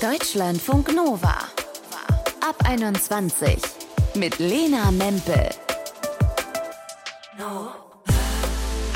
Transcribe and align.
Deutschlandfunk 0.00 0.94
Nova. 0.94 1.34
Ab 2.40 2.54
21 2.64 3.58
mit 4.14 4.38
Lena 4.38 4.92
Mempel. 4.92 5.48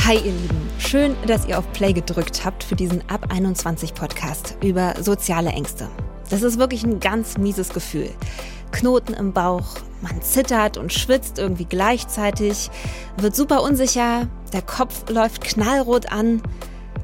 Hi 0.05 0.15
ihr 0.15 0.23
Lieben, 0.23 0.71
schön, 0.79 1.17
dass 1.27 1.45
ihr 1.47 1.59
auf 1.59 1.73
Play 1.73 1.93
gedrückt 1.93 2.45
habt 2.45 2.63
für 2.63 2.77
diesen 2.77 3.03
Ab 3.11 3.27
21 3.31 3.95
Podcast 3.95 4.57
über 4.63 4.95
soziale 5.01 5.51
Ängste. 5.51 5.89
Das 6.31 6.43
ist 6.43 6.61
wirklich 6.61 6.85
ein 6.85 7.01
ganz 7.01 7.37
mieses 7.37 7.71
Gefühl. 7.71 8.11
Knoten 8.71 9.15
im 9.15 9.33
Bauch, 9.33 9.75
man 10.03 10.23
zittert 10.23 10.77
und 10.77 10.93
schwitzt 10.93 11.37
irgendwie 11.37 11.65
gleichzeitig, 11.65 12.71
wird 13.17 13.35
super 13.35 13.63
unsicher, 13.63 14.29
der 14.53 14.63
Kopf 14.63 15.11
läuft 15.11 15.43
knallrot 15.43 16.13
an. 16.13 16.41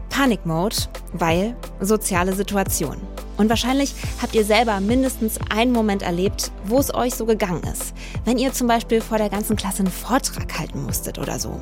Panikmode, 0.09 0.77
weil 1.15 1.57
soziale 1.80 2.33
Situation. 2.33 2.96
Und 3.39 3.48
wahrscheinlich 3.48 3.95
habt 4.20 4.34
ihr 4.34 4.45
selber 4.45 4.80
mindestens 4.80 5.38
einen 5.48 5.73
Moment 5.73 6.02
erlebt, 6.02 6.51
wo 6.65 6.78
es 6.78 6.92
euch 6.92 7.15
so 7.15 7.24
gegangen 7.24 7.62
ist. 7.62 7.95
Wenn 8.24 8.37
ihr 8.37 8.52
zum 8.52 8.66
Beispiel 8.66 9.01
vor 9.01 9.16
der 9.16 9.30
ganzen 9.30 9.56
Klasse 9.56 9.78
einen 9.78 9.92
Vortrag 9.92 10.59
halten 10.59 10.83
musstet 10.83 11.19
oder 11.19 11.38
so. 11.38 11.61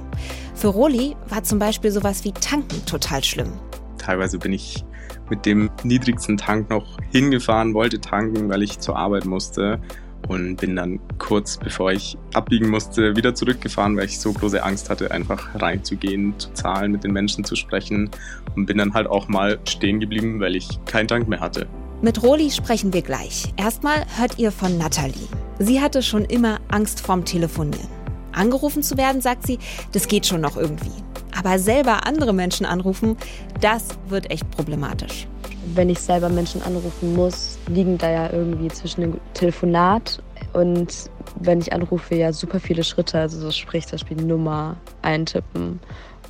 Für 0.54 0.68
Roli 0.68 1.14
war 1.28 1.44
zum 1.44 1.58
Beispiel 1.58 1.92
sowas 1.92 2.24
wie 2.24 2.32
Tanken 2.32 2.84
total 2.86 3.22
schlimm. 3.22 3.52
Teilweise 3.98 4.38
bin 4.38 4.52
ich 4.52 4.84
mit 5.28 5.44
dem 5.44 5.70
niedrigsten 5.84 6.38
Tank 6.38 6.70
noch 6.70 6.96
hingefahren, 7.10 7.74
wollte 7.74 8.00
tanken, 8.00 8.48
weil 8.48 8.62
ich 8.62 8.78
zur 8.78 8.96
Arbeit 8.96 9.26
musste 9.26 9.80
und 10.28 10.56
bin 10.56 10.76
dann 10.76 11.00
kurz 11.18 11.56
bevor 11.56 11.92
ich 11.92 12.16
abbiegen 12.34 12.68
musste 12.68 13.16
wieder 13.16 13.34
zurückgefahren, 13.34 13.96
weil 13.96 14.06
ich 14.06 14.18
so 14.18 14.32
große 14.32 14.62
Angst 14.62 14.90
hatte, 14.90 15.10
einfach 15.10 15.48
reinzugehen, 15.54 16.38
zu 16.38 16.52
zahlen, 16.52 16.92
mit 16.92 17.04
den 17.04 17.12
Menschen 17.12 17.44
zu 17.44 17.56
sprechen 17.56 18.10
und 18.54 18.66
bin 18.66 18.78
dann 18.78 18.94
halt 18.94 19.06
auch 19.06 19.28
mal 19.28 19.58
stehen 19.68 20.00
geblieben, 20.00 20.40
weil 20.40 20.56
ich 20.56 20.68
keinen 20.84 21.08
Tank 21.08 21.28
mehr 21.28 21.40
hatte. 21.40 21.66
Mit 22.02 22.22
Roli 22.22 22.50
sprechen 22.50 22.92
wir 22.92 23.02
gleich. 23.02 23.54
Erstmal 23.56 24.04
hört 24.18 24.38
ihr 24.38 24.52
von 24.52 24.76
Nathalie. 24.76 25.28
Sie 25.58 25.80
hatte 25.80 26.02
schon 26.02 26.26
immer 26.26 26.60
Angst 26.68 27.00
vorm 27.00 27.24
Telefonieren. 27.24 27.95
Angerufen 28.36 28.82
zu 28.82 28.96
werden, 28.96 29.20
sagt 29.20 29.46
sie, 29.46 29.58
das 29.92 30.08
geht 30.08 30.26
schon 30.26 30.40
noch 30.40 30.56
irgendwie. 30.56 30.92
Aber 31.36 31.58
selber 31.58 32.06
andere 32.06 32.32
Menschen 32.32 32.66
anrufen, 32.66 33.16
das 33.60 33.88
wird 34.08 34.30
echt 34.30 34.50
problematisch 34.50 35.26
wenn 35.74 35.90
ich 35.90 35.98
selber 35.98 36.28
Menschen 36.28 36.62
anrufen 36.62 37.14
muss, 37.14 37.58
liegen 37.66 37.98
da 37.98 38.08
ja 38.08 38.32
irgendwie 38.32 38.68
zwischen 38.68 39.00
dem 39.00 39.20
Telefonat 39.34 40.22
und 40.52 41.10
wenn 41.38 41.60
ich 41.60 41.72
anrufe, 41.72 42.14
ja 42.14 42.32
super 42.32 42.60
viele 42.60 42.84
Schritte. 42.84 43.18
Also 43.18 43.38
so 43.38 43.50
sprich 43.50 43.86
zum 43.86 43.98
Beispiel 43.98 44.16
Nummer 44.16 44.76
eintippen 45.02 45.80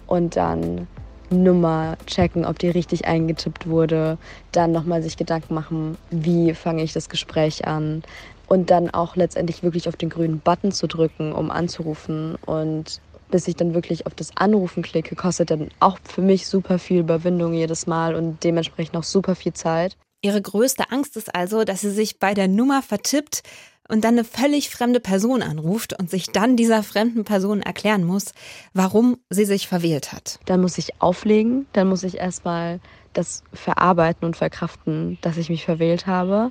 und 0.06 0.36
dann 0.36 0.88
Nummer 1.30 1.96
checken, 2.06 2.44
ob 2.44 2.58
die 2.58 2.68
richtig 2.68 3.06
eingetippt 3.06 3.68
wurde. 3.68 4.18
Dann 4.52 4.72
nochmal 4.72 5.02
sich 5.02 5.16
Gedanken 5.16 5.54
machen, 5.54 5.96
wie 6.10 6.54
fange 6.54 6.82
ich 6.82 6.92
das 6.92 7.08
Gespräch 7.08 7.66
an. 7.66 8.02
Und 8.48 8.70
dann 8.70 8.90
auch 8.90 9.16
letztendlich 9.16 9.62
wirklich 9.62 9.88
auf 9.88 9.96
den 9.96 10.08
grünen 10.08 10.40
Button 10.40 10.72
zu 10.72 10.86
drücken, 10.86 11.32
um 11.32 11.50
anzurufen. 11.50 12.36
Und 12.46 13.00
bis 13.30 13.48
ich 13.48 13.56
dann 13.56 13.74
wirklich 13.74 14.06
auf 14.06 14.14
das 14.14 14.36
Anrufen 14.36 14.82
klicke, 14.82 15.16
kostet 15.16 15.50
dann 15.50 15.68
auch 15.80 15.98
für 16.04 16.22
mich 16.22 16.46
super 16.46 16.78
viel 16.78 17.00
Überwindung 17.00 17.52
jedes 17.52 17.86
Mal 17.86 18.14
und 18.14 18.44
dementsprechend 18.44 18.96
auch 18.96 19.04
super 19.04 19.34
viel 19.34 19.52
Zeit. 19.52 19.96
Ihre 20.22 20.40
größte 20.40 20.90
Angst 20.90 21.16
ist 21.16 21.34
also, 21.34 21.64
dass 21.64 21.80
sie 21.80 21.90
sich 21.90 22.18
bei 22.18 22.34
der 22.34 22.48
Nummer 22.48 22.82
vertippt 22.82 23.42
und 23.88 24.04
dann 24.04 24.14
eine 24.14 24.24
völlig 24.24 24.70
fremde 24.70 25.00
Person 25.00 25.42
anruft 25.42 25.98
und 25.98 26.10
sich 26.10 26.26
dann 26.32 26.56
dieser 26.56 26.82
fremden 26.82 27.24
Person 27.24 27.62
erklären 27.62 28.04
muss, 28.04 28.32
warum 28.72 29.18
sie 29.30 29.44
sich 29.44 29.68
verwählt 29.68 30.12
hat. 30.12 30.40
Dann 30.46 30.60
muss 30.60 30.78
ich 30.78 31.00
auflegen, 31.00 31.66
dann 31.72 31.88
muss 31.88 32.02
ich 32.02 32.18
erstmal 32.18 32.80
das 33.12 33.44
verarbeiten 33.52 34.26
und 34.26 34.36
verkraften, 34.36 35.18
dass 35.20 35.36
ich 35.36 35.48
mich 35.48 35.64
verwählt 35.64 36.06
habe. 36.06 36.50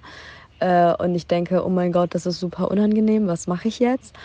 Äh, 0.59 0.93
und 0.95 1.15
ich 1.15 1.27
denke, 1.27 1.65
oh 1.65 1.69
mein 1.69 1.91
Gott, 1.91 2.15
das 2.15 2.25
ist 2.25 2.39
super 2.39 2.71
unangenehm, 2.71 3.27
was 3.27 3.47
mache 3.47 3.67
ich 3.67 3.79
jetzt? 3.79 4.15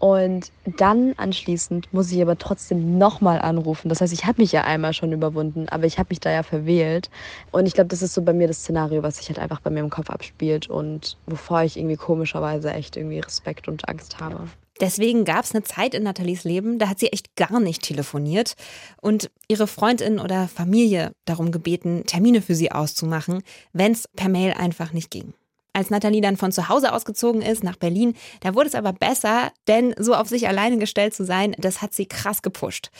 Und 0.00 0.50
dann 0.78 1.12
anschließend 1.18 1.92
muss 1.92 2.10
ich 2.10 2.22
aber 2.22 2.38
trotzdem 2.38 2.96
nochmal 2.96 3.38
anrufen. 3.38 3.90
Das 3.90 4.00
heißt, 4.00 4.14
ich 4.14 4.24
habe 4.24 4.40
mich 4.40 4.50
ja 4.50 4.64
einmal 4.64 4.94
schon 4.94 5.12
überwunden, 5.12 5.68
aber 5.68 5.84
ich 5.84 5.98
habe 5.98 6.06
mich 6.08 6.20
da 6.20 6.30
ja 6.30 6.42
verwählt. 6.42 7.10
Und 7.52 7.66
ich 7.66 7.74
glaube, 7.74 7.88
das 7.88 8.00
ist 8.00 8.14
so 8.14 8.22
bei 8.22 8.32
mir 8.32 8.48
das 8.48 8.60
Szenario, 8.60 9.02
was 9.02 9.18
sich 9.18 9.28
halt 9.28 9.38
einfach 9.38 9.60
bei 9.60 9.68
mir 9.68 9.80
im 9.80 9.90
Kopf 9.90 10.08
abspielt 10.08 10.70
und 10.70 11.18
wovor 11.26 11.64
ich 11.64 11.76
irgendwie 11.76 11.96
komischerweise 11.96 12.72
echt 12.72 12.96
irgendwie 12.96 13.18
Respekt 13.18 13.68
und 13.68 13.86
Angst 13.90 14.20
habe. 14.20 14.48
Deswegen 14.80 15.26
gab 15.26 15.44
es 15.44 15.54
eine 15.54 15.64
Zeit 15.64 15.92
in 15.92 16.04
Nathalies 16.04 16.44
Leben, 16.44 16.78
da 16.78 16.88
hat 16.88 16.98
sie 16.98 17.12
echt 17.12 17.36
gar 17.36 17.60
nicht 17.60 17.82
telefoniert 17.82 18.54
und 19.02 19.30
ihre 19.46 19.66
Freundin 19.66 20.18
oder 20.18 20.48
Familie 20.48 21.12
darum 21.26 21.52
gebeten, 21.52 22.04
Termine 22.06 22.40
für 22.40 22.54
sie 22.54 22.72
auszumachen, 22.72 23.42
wenn 23.74 23.92
es 23.92 24.08
per 24.16 24.30
Mail 24.30 24.54
einfach 24.54 24.94
nicht 24.94 25.10
ging. 25.10 25.34
Als 25.72 25.90
Nathalie 25.90 26.20
dann 26.20 26.36
von 26.36 26.52
zu 26.52 26.68
Hause 26.68 26.92
ausgezogen 26.92 27.42
ist 27.42 27.62
nach 27.62 27.76
Berlin, 27.76 28.14
da 28.40 28.54
wurde 28.54 28.68
es 28.68 28.74
aber 28.74 28.92
besser, 28.92 29.52
denn 29.68 29.94
so 29.98 30.14
auf 30.14 30.28
sich 30.28 30.48
alleine 30.48 30.78
gestellt 30.78 31.14
zu 31.14 31.24
sein, 31.24 31.54
das 31.58 31.82
hat 31.82 31.94
sie 31.94 32.06
krass 32.06 32.42
gepusht. 32.42 32.90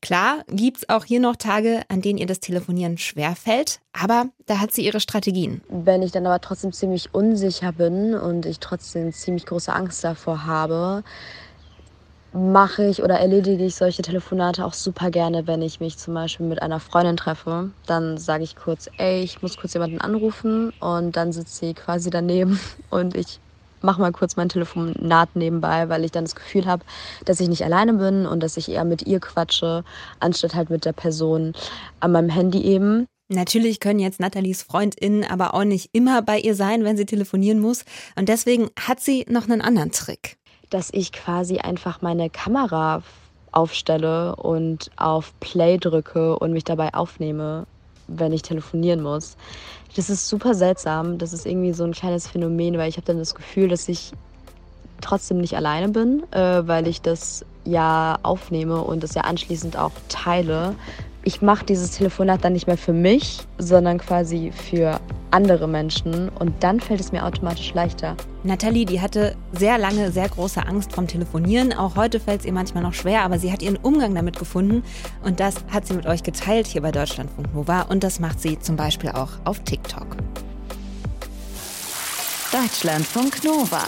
Klar, 0.00 0.44
gibt's 0.48 0.88
auch 0.88 1.04
hier 1.04 1.20
noch 1.20 1.36
Tage, 1.36 1.82
an 1.88 2.00
denen 2.00 2.18
ihr 2.18 2.26
das 2.26 2.40
Telefonieren 2.40 2.96
schwer 2.96 3.36
fällt, 3.36 3.80
aber 3.92 4.26
da 4.46 4.58
hat 4.58 4.72
sie 4.72 4.84
ihre 4.84 5.00
Strategien. 5.00 5.60
Wenn 5.68 6.02
ich 6.02 6.12
dann 6.12 6.26
aber 6.26 6.40
trotzdem 6.40 6.72
ziemlich 6.72 7.14
unsicher 7.14 7.72
bin 7.72 8.14
und 8.14 8.46
ich 8.46 8.60
trotzdem 8.60 9.12
ziemlich 9.12 9.44
große 9.44 9.72
Angst 9.72 10.02
davor 10.02 10.46
habe, 10.46 11.04
mache 12.32 12.86
ich 12.86 13.02
oder 13.02 13.18
erledige 13.18 13.64
ich 13.64 13.74
solche 13.74 14.02
Telefonate 14.02 14.64
auch 14.64 14.72
super 14.72 15.10
gerne, 15.10 15.46
wenn 15.46 15.62
ich 15.62 15.80
mich 15.80 15.98
zum 15.98 16.14
Beispiel 16.14 16.46
mit 16.46 16.62
einer 16.62 16.78
Freundin 16.78 17.16
treffe. 17.16 17.70
Dann 17.86 18.18
sage 18.18 18.44
ich 18.44 18.56
kurz, 18.56 18.88
ey, 18.98 19.22
ich 19.22 19.42
muss 19.42 19.56
kurz 19.56 19.74
jemanden 19.74 20.00
anrufen 20.00 20.72
und 20.80 21.16
dann 21.16 21.32
sitzt 21.32 21.56
sie 21.56 21.74
quasi 21.74 22.10
daneben 22.10 22.60
und 22.90 23.16
ich 23.16 23.40
mache 23.82 24.00
mal 24.00 24.12
kurz 24.12 24.36
mein 24.36 24.48
Telefonat 24.48 25.34
nebenbei, 25.34 25.88
weil 25.88 26.04
ich 26.04 26.12
dann 26.12 26.24
das 26.24 26.34
Gefühl 26.34 26.66
habe, 26.66 26.84
dass 27.24 27.40
ich 27.40 27.48
nicht 27.48 27.64
alleine 27.64 27.94
bin 27.94 28.26
und 28.26 28.42
dass 28.42 28.56
ich 28.56 28.70
eher 28.70 28.84
mit 28.84 29.06
ihr 29.06 29.20
quatsche, 29.20 29.84
anstatt 30.20 30.54
halt 30.54 30.70
mit 30.70 30.84
der 30.84 30.92
Person 30.92 31.54
an 32.00 32.12
meinem 32.12 32.28
Handy 32.28 32.62
eben. 32.62 33.06
Natürlich 33.32 33.80
können 33.80 34.00
jetzt 34.00 34.20
Nathalies 34.20 34.62
FreundInnen 34.62 35.24
aber 35.24 35.54
auch 35.54 35.64
nicht 35.64 35.90
immer 35.92 36.20
bei 36.20 36.38
ihr 36.38 36.54
sein, 36.54 36.84
wenn 36.84 36.96
sie 36.96 37.06
telefonieren 37.06 37.60
muss. 37.60 37.84
Und 38.16 38.28
deswegen 38.28 38.70
hat 38.78 39.00
sie 39.00 39.24
noch 39.28 39.48
einen 39.48 39.62
anderen 39.62 39.92
Trick 39.92 40.39
dass 40.70 40.90
ich 40.92 41.12
quasi 41.12 41.58
einfach 41.58 42.00
meine 42.00 42.30
Kamera 42.30 43.02
aufstelle 43.52 44.36
und 44.36 44.90
auf 44.96 45.32
Play 45.40 45.76
drücke 45.78 46.38
und 46.38 46.52
mich 46.52 46.64
dabei 46.64 46.94
aufnehme, 46.94 47.66
wenn 48.06 48.32
ich 48.32 48.42
telefonieren 48.42 49.02
muss. 49.02 49.36
Das 49.96 50.08
ist 50.08 50.28
super 50.28 50.54
seltsam. 50.54 51.18
Das 51.18 51.32
ist 51.32 51.46
irgendwie 51.46 51.72
so 51.72 51.84
ein 51.84 51.92
kleines 51.92 52.28
Phänomen, 52.28 52.78
weil 52.78 52.88
ich 52.88 52.96
habe 52.96 53.06
dann 53.06 53.18
das 53.18 53.34
Gefühl, 53.34 53.68
dass 53.68 53.88
ich 53.88 54.12
trotzdem 55.00 55.38
nicht 55.38 55.56
alleine 55.56 55.88
bin, 55.88 56.22
äh, 56.32 56.66
weil 56.66 56.86
ich 56.86 57.02
das 57.02 57.44
ja 57.64 58.18
aufnehme 58.22 58.80
und 58.82 59.02
das 59.02 59.14
ja 59.14 59.22
anschließend 59.22 59.76
auch 59.76 59.92
teile 60.08 60.74
ich 61.22 61.42
mache 61.42 61.64
dieses 61.64 61.92
Telefonat 61.92 62.44
dann 62.44 62.54
nicht 62.54 62.66
mehr 62.66 62.78
für 62.78 62.92
mich, 62.92 63.40
sondern 63.58 63.98
quasi 63.98 64.52
für 64.52 65.00
andere 65.30 65.68
Menschen 65.68 66.28
und 66.28 66.62
dann 66.62 66.80
fällt 66.80 67.00
es 67.00 67.12
mir 67.12 67.24
automatisch 67.24 67.72
leichter. 67.74 68.16
Nathalie, 68.42 68.84
die 68.84 69.00
hatte 69.00 69.36
sehr 69.52 69.78
lange 69.78 70.10
sehr 70.10 70.28
große 70.28 70.66
Angst 70.66 70.92
vom 70.92 71.06
Telefonieren. 71.06 71.72
Auch 71.72 71.96
heute 71.96 72.18
fällt 72.18 72.40
es 72.40 72.46
ihr 72.46 72.52
manchmal 72.52 72.82
noch 72.82 72.94
schwer, 72.94 73.22
aber 73.22 73.38
sie 73.38 73.52
hat 73.52 73.62
ihren 73.62 73.76
Umgang 73.76 74.14
damit 74.14 74.38
gefunden 74.38 74.82
und 75.22 75.38
das 75.38 75.56
hat 75.70 75.86
sie 75.86 75.94
mit 75.94 76.06
euch 76.06 76.22
geteilt 76.22 76.66
hier 76.66 76.82
bei 76.82 76.90
Deutschlandfunk 76.90 77.54
Nova 77.54 77.82
und 77.82 78.02
das 78.02 78.18
macht 78.18 78.40
sie 78.40 78.58
zum 78.58 78.76
Beispiel 78.76 79.10
auch 79.10 79.30
auf 79.44 79.60
TikTok. 79.60 80.16
Deutschlandfunk 82.52 83.44
Nova. 83.44 83.84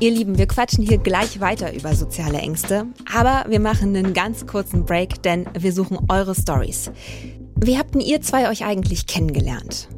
Ihr 0.00 0.12
Lieben, 0.12 0.38
wir 0.38 0.46
quatschen 0.46 0.84
hier 0.86 0.98
gleich 0.98 1.40
weiter 1.40 1.74
über 1.74 1.92
soziale 1.92 2.38
Ängste, 2.38 2.86
aber 3.12 3.50
wir 3.50 3.58
machen 3.58 3.96
einen 3.96 4.14
ganz 4.14 4.46
kurzen 4.46 4.84
Break, 4.84 5.24
denn 5.24 5.46
wir 5.58 5.72
suchen 5.72 5.98
eure 6.08 6.36
Stories. 6.36 6.92
Wie 7.56 7.78
habt 7.78 7.94
denn 7.94 8.00
ihr 8.00 8.20
zwei 8.20 8.48
euch 8.48 8.64
eigentlich 8.64 9.08
kennengelernt? 9.08 9.88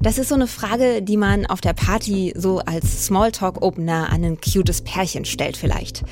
Das 0.00 0.16
ist 0.16 0.30
so 0.30 0.34
eine 0.34 0.46
Frage, 0.46 1.02
die 1.02 1.18
man 1.18 1.44
auf 1.44 1.60
der 1.60 1.74
Party 1.74 2.32
so 2.34 2.60
als 2.60 3.04
Smalltalk-Opener 3.04 4.10
an 4.10 4.24
ein 4.24 4.38
cutes 4.40 4.80
Pärchen 4.80 5.26
stellt 5.26 5.58
vielleicht. 5.58 6.04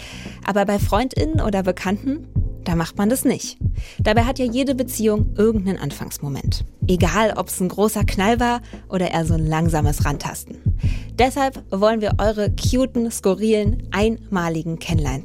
Aber 0.45 0.67
bei 0.67 0.79
FreundInnen 0.79 1.41
oder 1.41 1.63
Bekannten, 1.63 2.29
da 2.69 2.77
macht 2.77 2.99
man 2.99 3.09
das 3.09 3.25
nicht. 3.25 3.57
Dabei 3.99 4.25
hat 4.25 4.39
ja 4.39 4.45
jede 4.45 4.75
Beziehung 4.75 5.35
irgendeinen 5.39 5.79
Anfangsmoment. 5.79 6.67
Egal, 6.87 7.33
ob 7.39 7.49
es 7.49 7.61
ein 7.61 7.69
großer 7.69 8.05
Knall 8.05 8.41
war 8.41 8.61
oder 8.91 9.11
eher 9.11 9.25
so 9.25 9.33
ein 9.33 9.47
langsames 9.47 10.05
Rantasten. 10.05 10.59
Deshalb 11.19 11.65
wollen 11.71 12.03
wir 12.03 12.17
eure 12.19 12.51
cuten, 12.51 13.11
skurrilen, 13.11 13.89
einmaligen 13.91 14.79
Kennenlernen. 14.79 15.25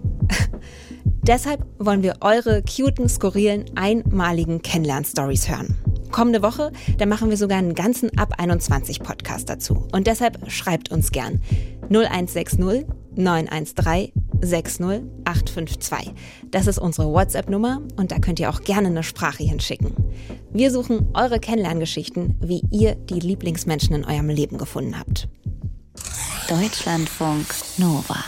Deshalb 1.27 1.65
wollen 1.79 2.01
wir 2.01 2.15
eure 2.21 2.63
cuten, 2.63 3.09
skurrilen, 3.09 3.65
einmaligen 3.75 4.61
Kennenlern-Stories 4.61 5.49
hören. 5.49 5.75
Kommende 6.11 6.43
Woche, 6.43 6.71
da 6.97 7.05
machen 7.05 7.29
wir 7.29 7.35
sogar 7.35 7.57
einen 7.57 7.75
ganzen 7.75 8.17
Ab 8.17 8.35
21 8.37 9.01
Podcast 9.01 9.49
dazu. 9.49 9.85
Und 9.91 10.07
deshalb 10.07 10.49
schreibt 10.49 10.91
uns 10.91 11.11
gern 11.11 11.41
0160 11.89 12.85
913 13.15 14.13
60852. 14.45 16.13
Das 16.51 16.67
ist 16.67 16.79
unsere 16.79 17.11
WhatsApp-Nummer 17.11 17.81
und 17.95 18.11
da 18.11 18.19
könnt 18.19 18.39
ihr 18.39 18.49
auch 18.49 18.61
gerne 18.61 18.89
eine 18.89 19.03
Sprache 19.03 19.43
hinschicken. 19.43 19.93
Wir 20.51 20.71
suchen 20.71 21.07
eure 21.13 21.39
Kennenlerngeschichten, 21.39 22.35
wie 22.41 22.61
ihr 22.71 22.95
die 22.95 23.19
Lieblingsmenschen 23.19 23.95
in 23.95 24.05
eurem 24.05 24.29
Leben 24.29 24.57
gefunden 24.57 24.99
habt. 24.99 25.27
Deutschlandfunk 26.49 27.47
Nova. 27.77 28.23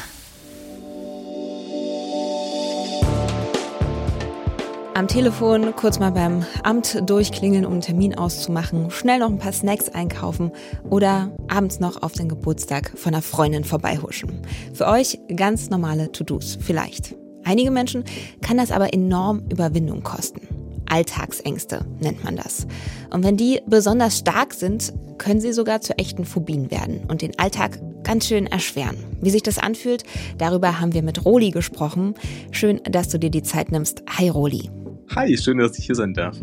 Am 4.96 5.10
Telefon 5.10 5.76
kurz 5.76 6.00
mal 6.00 6.14
beim 6.14 6.46
Amt 6.64 7.02
durchklingeln, 7.06 7.66
um 7.66 7.74
einen 7.74 7.82
Termin 7.82 8.18
auszumachen, 8.18 8.92
schnell 8.92 9.20
noch 9.20 9.30
ein 9.30 9.40
paar 9.40 9.52
Snacks 9.52 9.90
einkaufen 9.90 10.54
oder 10.90 11.36
abends 11.50 11.82
noch 11.82 12.02
auf 12.02 12.14
den 12.14 12.30
Geburtstag 12.30 12.94
von 12.96 13.14
einer 13.14 13.22
Freundin 13.22 13.66
vorbeihuschen. 13.66 14.40
Für 14.74 14.88
euch 14.88 15.20
ganz 15.36 15.70
normale 15.70 16.14
To-Dos, 16.14 16.58
vielleicht. 16.62 17.14
Einige 17.44 17.72
Menschen 17.72 18.06
kann 18.42 18.56
das 18.56 18.72
aber 18.72 18.94
enorm 18.94 19.44
Überwindung 19.52 20.02
kosten. 20.02 20.48
Alltagsängste 20.88 21.86
nennt 22.00 22.24
man 22.24 22.38
das. 22.38 22.66
Und 23.12 23.26
wenn 23.26 23.36
die 23.36 23.60
besonders 23.68 24.20
stark 24.20 24.54
sind, 24.54 24.94
können 25.18 25.42
sie 25.42 25.52
sogar 25.52 25.82
zu 25.82 25.98
echten 25.98 26.24
Phobien 26.24 26.72
werden 26.72 27.02
und 27.10 27.22
den 27.22 27.38
Alltag 27.38 27.82
ganz 28.04 28.28
schön 28.28 28.48
erschweren. 28.48 28.96
Wie 29.20 29.30
sich 29.30 29.44
das 29.44 29.58
anfühlt, 29.58 30.04
darüber 30.38 30.80
haben 30.80 30.94
wir 30.94 31.04
mit 31.04 31.26
Roli 31.26 31.52
gesprochen. 31.52 32.16
Schön, 32.52 32.80
dass 32.90 33.10
du 33.10 33.20
dir 33.20 33.30
die 33.30 33.44
Zeit 33.44 33.74
nimmst. 33.74 34.02
Hi 34.18 34.30
Roli. 34.30 34.70
Hi, 35.14 35.38
schön, 35.38 35.58
dass 35.58 35.78
ich 35.78 35.86
hier 35.86 35.96
sein 35.96 36.14
darf. 36.14 36.38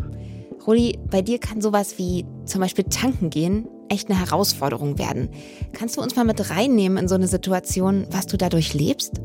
Roli, 0.65 0.97
bei 1.09 1.21
dir 1.21 1.39
kann 1.39 1.61
sowas 1.61 1.97
wie 1.97 2.25
zum 2.45 2.61
Beispiel 2.61 2.85
tanken 2.85 3.29
gehen 3.29 3.67
echt 3.93 4.09
eine 4.09 4.19
Herausforderung 4.19 4.97
werden. 4.97 5.29
Kannst 5.71 5.97
du 5.97 6.01
uns 6.01 6.15
mal 6.15 6.25
mit 6.25 6.49
reinnehmen 6.49 6.97
in 6.97 7.07
so 7.07 7.15
eine 7.15 7.27
Situation, 7.27 8.07
was 8.11 8.25
du 8.27 8.37
dadurch 8.37 8.73
lebst? 8.73 9.21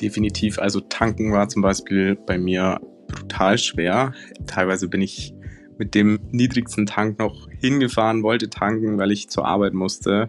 Definitiv. 0.00 0.58
Also 0.58 0.80
tanken 0.80 1.32
war 1.32 1.48
zum 1.48 1.62
Beispiel 1.62 2.16
bei 2.16 2.38
mir 2.38 2.80
brutal 3.08 3.58
schwer. 3.58 4.12
Teilweise 4.46 4.88
bin 4.88 5.00
ich 5.00 5.34
mit 5.78 5.94
dem 5.94 6.20
niedrigsten 6.30 6.86
Tank 6.86 7.18
noch 7.18 7.48
hingefahren, 7.60 8.22
wollte 8.22 8.50
tanken, 8.50 8.98
weil 8.98 9.10
ich 9.10 9.30
zur 9.30 9.46
Arbeit 9.46 9.72
musste 9.72 10.28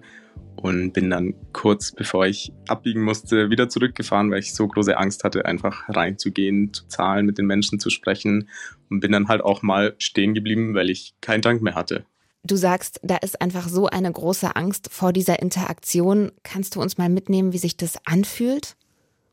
und 0.64 0.94
bin 0.94 1.10
dann 1.10 1.34
kurz 1.52 1.92
bevor 1.92 2.26
ich 2.26 2.54
abbiegen 2.70 3.04
musste 3.04 3.50
wieder 3.50 3.68
zurückgefahren, 3.68 4.32
weil 4.32 4.40
ich 4.40 4.54
so 4.54 4.66
große 4.66 4.98
Angst 4.98 5.26
hatte, 5.26 5.44
einfach 5.46 5.90
reinzugehen, 5.90 6.74
zu 6.74 6.88
zahlen, 6.88 7.26
mit 7.26 7.38
den 7.38 7.48
Menschen 7.48 7.82
zu 7.82 7.90
sprechen 7.90 8.48
und 8.90 9.02
bin 9.02 9.12
dann 9.12 9.28
halt 9.28 9.42
auch 9.42 9.62
mal 9.62 9.94
stehen 9.98 10.34
geblieben, 10.34 10.74
weil 10.74 10.90
ich 10.90 11.16
keinen 11.20 11.42
Tank 11.42 11.62
mehr 11.62 11.76
hatte. 11.76 12.06
Du 12.46 12.56
sagst, 12.56 13.02
da 13.04 13.18
ist 13.18 13.42
einfach 13.42 13.68
so 13.68 13.88
eine 13.88 14.10
große 14.10 14.56
Angst 14.56 14.88
vor 14.90 15.12
dieser 15.12 15.42
Interaktion. 15.42 16.32
Kannst 16.44 16.76
du 16.76 16.82
uns 16.82 16.98
mal 16.98 17.10
mitnehmen, 17.10 17.52
wie 17.52 17.58
sich 17.58 17.76
das 17.76 17.98
anfühlt? 18.06 18.78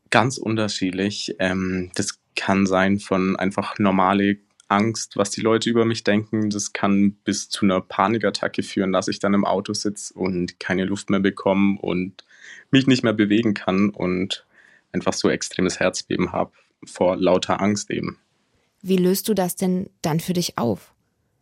Ganz 0.09 0.37
unterschiedlich. 0.37 1.35
Ähm, 1.39 1.91
das 1.95 2.19
kann 2.35 2.65
sein 2.65 2.99
von 2.99 3.37
einfach 3.37 3.79
normale 3.79 4.37
Angst, 4.71 5.17
was 5.17 5.29
die 5.29 5.41
Leute 5.41 5.69
über 5.69 5.85
mich 5.85 6.03
denken. 6.03 6.49
Das 6.49 6.73
kann 6.73 7.13
bis 7.23 7.49
zu 7.49 7.65
einer 7.65 7.81
Panikattacke 7.81 8.63
führen, 8.63 8.93
dass 8.93 9.07
ich 9.07 9.19
dann 9.19 9.33
im 9.33 9.45
Auto 9.45 9.73
sitze 9.73 10.13
und 10.13 10.59
keine 10.59 10.85
Luft 10.85 11.09
mehr 11.09 11.19
bekomme 11.19 11.79
und 11.79 12.23
mich 12.71 12.87
nicht 12.87 13.03
mehr 13.03 13.13
bewegen 13.13 13.53
kann 13.53 13.89
und 13.89 14.45
einfach 14.93 15.13
so 15.13 15.29
extremes 15.29 15.79
Herzbeben 15.79 16.31
habe 16.31 16.51
vor 16.85 17.15
lauter 17.17 17.61
Angst 17.61 17.91
eben. 17.91 18.17
Wie 18.81 18.97
löst 18.97 19.29
du 19.29 19.33
das 19.33 19.55
denn 19.55 19.89
dann 20.01 20.19
für 20.19 20.33
dich 20.33 20.57
auf? 20.57 20.93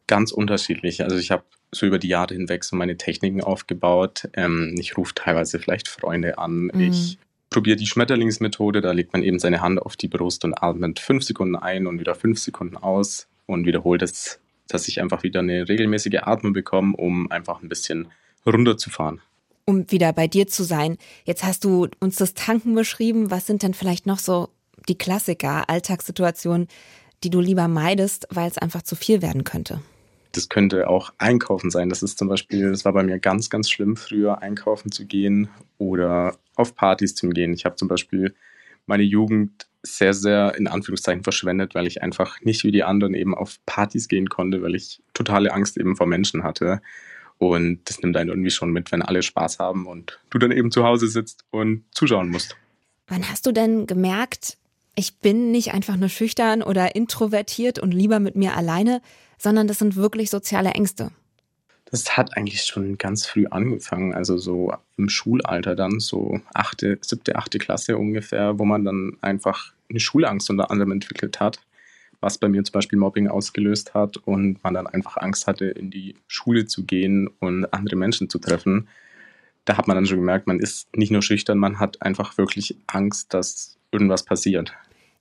Ganz 0.08 0.32
unterschiedlich. 0.32 1.04
Also 1.04 1.18
ich 1.18 1.32
habe 1.32 1.44
so 1.72 1.86
über 1.86 2.00
die 2.00 2.08
Jahre 2.08 2.34
hinweg 2.34 2.64
so 2.64 2.76
meine 2.76 2.98
Techniken 2.98 3.42
aufgebaut. 3.42 4.28
Ähm, 4.34 4.76
ich 4.78 4.98
rufe 4.98 5.14
teilweise 5.14 5.60
vielleicht 5.60 5.88
Freunde 5.88 6.38
an. 6.38 6.72
Mhm. 6.74 6.82
Ich 6.82 7.20
probiere 7.50 7.78
die 7.78 7.88
Schmetterlingsmethode. 7.88 8.82
Da 8.82 8.92
legt 8.92 9.14
man 9.14 9.24
eben 9.24 9.40
seine 9.40 9.62
Hand 9.62 9.82
auf 9.82 9.96
die 9.96 10.08
Brust 10.08 10.46
und 10.46 10.62
atmet 10.62 11.00
fünf 11.00 11.24
Sekunden 11.24 11.56
ein 11.56 11.88
und 11.88 12.00
wieder 12.00 12.16
fünf 12.16 12.40
Sekunden 12.40 12.78
aus 12.78 13.28
und 13.46 13.66
wiederholt 13.66 14.02
es, 14.02 14.40
dass 14.68 14.88
ich 14.88 15.02
einfach 15.02 15.24
wieder 15.24 15.40
eine 15.40 15.68
regelmäßige 15.68 16.20
Atmung 16.22 16.54
bekomme, 16.54 16.96
um 16.96 17.32
einfach 17.32 17.62
ein 17.62 17.70
bisschen 17.70 18.08
runterzufahren. 18.46 19.22
Um 19.66 19.90
wieder 19.92 20.14
bei 20.14 20.28
dir 20.28 20.48
zu 20.48 20.64
sein. 20.64 20.98
Jetzt 21.26 21.44
hast 21.44 21.64
du 21.64 21.88
uns 22.00 22.16
das 22.16 22.34
Tanken 22.34 22.74
beschrieben. 22.76 23.32
Was 23.32 23.46
sind 23.46 23.64
denn 23.64 23.74
vielleicht 23.74 24.06
noch 24.06 24.20
so 24.20 24.50
die 24.88 24.98
Klassiker, 24.98 25.70
Alltagssituationen, 25.70 26.68
die 27.24 27.30
du 27.30 27.40
lieber 27.40 27.68
meidest, 27.68 28.28
weil 28.32 28.50
es 28.50 28.58
einfach 28.58 28.82
zu 28.82 28.96
viel 28.96 29.22
werden 29.22 29.44
könnte? 29.44 29.82
Das 30.32 30.50
könnte 30.50 30.88
auch 30.88 31.12
einkaufen 31.18 31.72
sein. 31.72 31.90
Das 31.90 32.04
ist 32.04 32.18
zum 32.18 32.28
Beispiel, 32.28 32.70
das 32.70 32.86
war 32.86 32.94
bei 32.94 33.04
mir 33.04 33.20
ganz, 33.20 33.50
ganz 33.50 33.70
schlimm, 33.70 33.96
früher 33.96 34.42
einkaufen 34.42 34.92
zu 34.92 35.06
gehen 35.06 35.50
oder 35.78 36.38
auf 36.56 36.76
Partys 36.76 37.16
zu 37.16 37.30
gehen. 37.30 37.54
Ich 37.54 37.66
habe 37.66 37.76
zum 37.76 37.88
Beispiel 37.88 38.36
meine 38.86 39.04
Jugend 39.04 39.68
sehr, 39.82 40.14
sehr 40.14 40.56
in 40.56 40.68
Anführungszeichen 40.68 41.24
verschwendet, 41.24 41.74
weil 41.74 41.88
ich 41.88 42.02
einfach 42.04 42.42
nicht 42.42 42.64
wie 42.64 42.72
die 42.72 42.84
anderen 42.84 43.14
eben 43.14 43.34
auf 43.34 43.58
Partys 43.66 44.08
gehen 44.08 44.30
konnte, 44.30 44.62
weil 44.62 44.76
ich 44.76 45.02
totale 45.14 45.54
Angst 45.54 45.78
eben 45.78 45.96
vor 45.96 46.08
Menschen 46.08 46.44
hatte. 46.44 46.82
Und 47.38 47.80
das 47.86 48.02
nimmt 48.02 48.18
einen 48.18 48.30
irgendwie 48.30 48.52
schon 48.52 48.72
mit, 48.72 48.92
wenn 48.92 49.02
alle 49.02 49.24
Spaß 49.24 49.60
haben 49.60 49.88
und 49.88 50.20
du 50.30 50.38
dann 50.38 50.52
eben 50.52 50.72
zu 50.72 50.84
Hause 50.84 51.08
sitzt 51.08 51.46
und 51.52 51.86
zuschauen 51.92 52.30
musst. 52.30 52.58
Wann 53.08 53.28
hast 53.28 53.48
du 53.48 53.52
denn 53.52 53.88
gemerkt, 53.88 54.58
ich 55.00 55.20
bin 55.20 55.52
nicht 55.52 55.74
einfach 55.74 55.96
nur 55.96 56.10
schüchtern 56.10 56.62
oder 56.62 56.94
introvertiert 56.94 57.80
und 57.80 57.94
lieber 57.94 58.20
mit 58.20 58.36
mir 58.36 58.58
alleine, 58.58 59.02
sondern 59.38 59.66
das 59.66 59.80
sind 59.80 59.96
wirklich 59.96 60.30
soziale 60.30 60.72
Ängste? 60.72 61.12
Das 61.86 62.18
hat 62.18 62.36
eigentlich 62.36 62.64
schon 62.64 62.98
ganz 62.98 63.26
früh 63.26 63.48
angefangen, 63.48 64.14
also 64.14 64.38
so 64.38 64.74
im 64.98 65.08
Schulalter 65.08 65.76
dann, 65.76 66.02
so 66.02 66.42
achte, 66.54 67.00
siebte, 67.02 67.38
achte 67.38 67.60
Klasse 67.60 67.98
ungefähr, 67.98 68.60
wo 68.60 68.66
man 68.66 68.84
dann 68.84 69.18
einfach 69.22 69.72
eine 69.90 70.02
Schulangst 70.02 70.50
unter 70.50 70.70
anderem 70.70 70.92
entwickelt 70.92 71.40
hat, 71.40 71.62
was 72.20 72.38
bei 72.38 72.50
mir 72.50 72.64
zum 72.66 72.74
Beispiel 72.74 73.00
Mobbing 73.00 73.30
ausgelöst 73.30 73.94
hat 73.94 74.18
und 74.18 74.62
man 74.66 74.74
dann 74.74 74.86
einfach 74.86 75.16
Angst 75.16 75.48
hatte, 75.48 75.66
in 75.66 75.90
die 75.90 76.16
Schule 76.28 76.66
zu 76.68 76.84
gehen 76.84 77.30
und 77.40 77.74
andere 77.74 77.96
Menschen 77.96 78.30
zu 78.30 78.38
treffen. 78.38 78.90
Da 79.64 79.78
hat 79.78 79.88
man 79.88 79.96
dann 79.96 80.06
schon 80.06 80.20
gemerkt, 80.20 80.46
man 80.46 80.60
ist 80.60 80.94
nicht 80.96 81.12
nur 81.12 81.22
schüchtern, 81.22 81.58
man 81.58 81.80
hat 81.80 82.02
einfach 82.02 82.38
wirklich 82.38 82.76
Angst, 82.88 83.34
dass 83.34 83.78
irgendwas 83.92 84.24
passiert. 84.24 84.74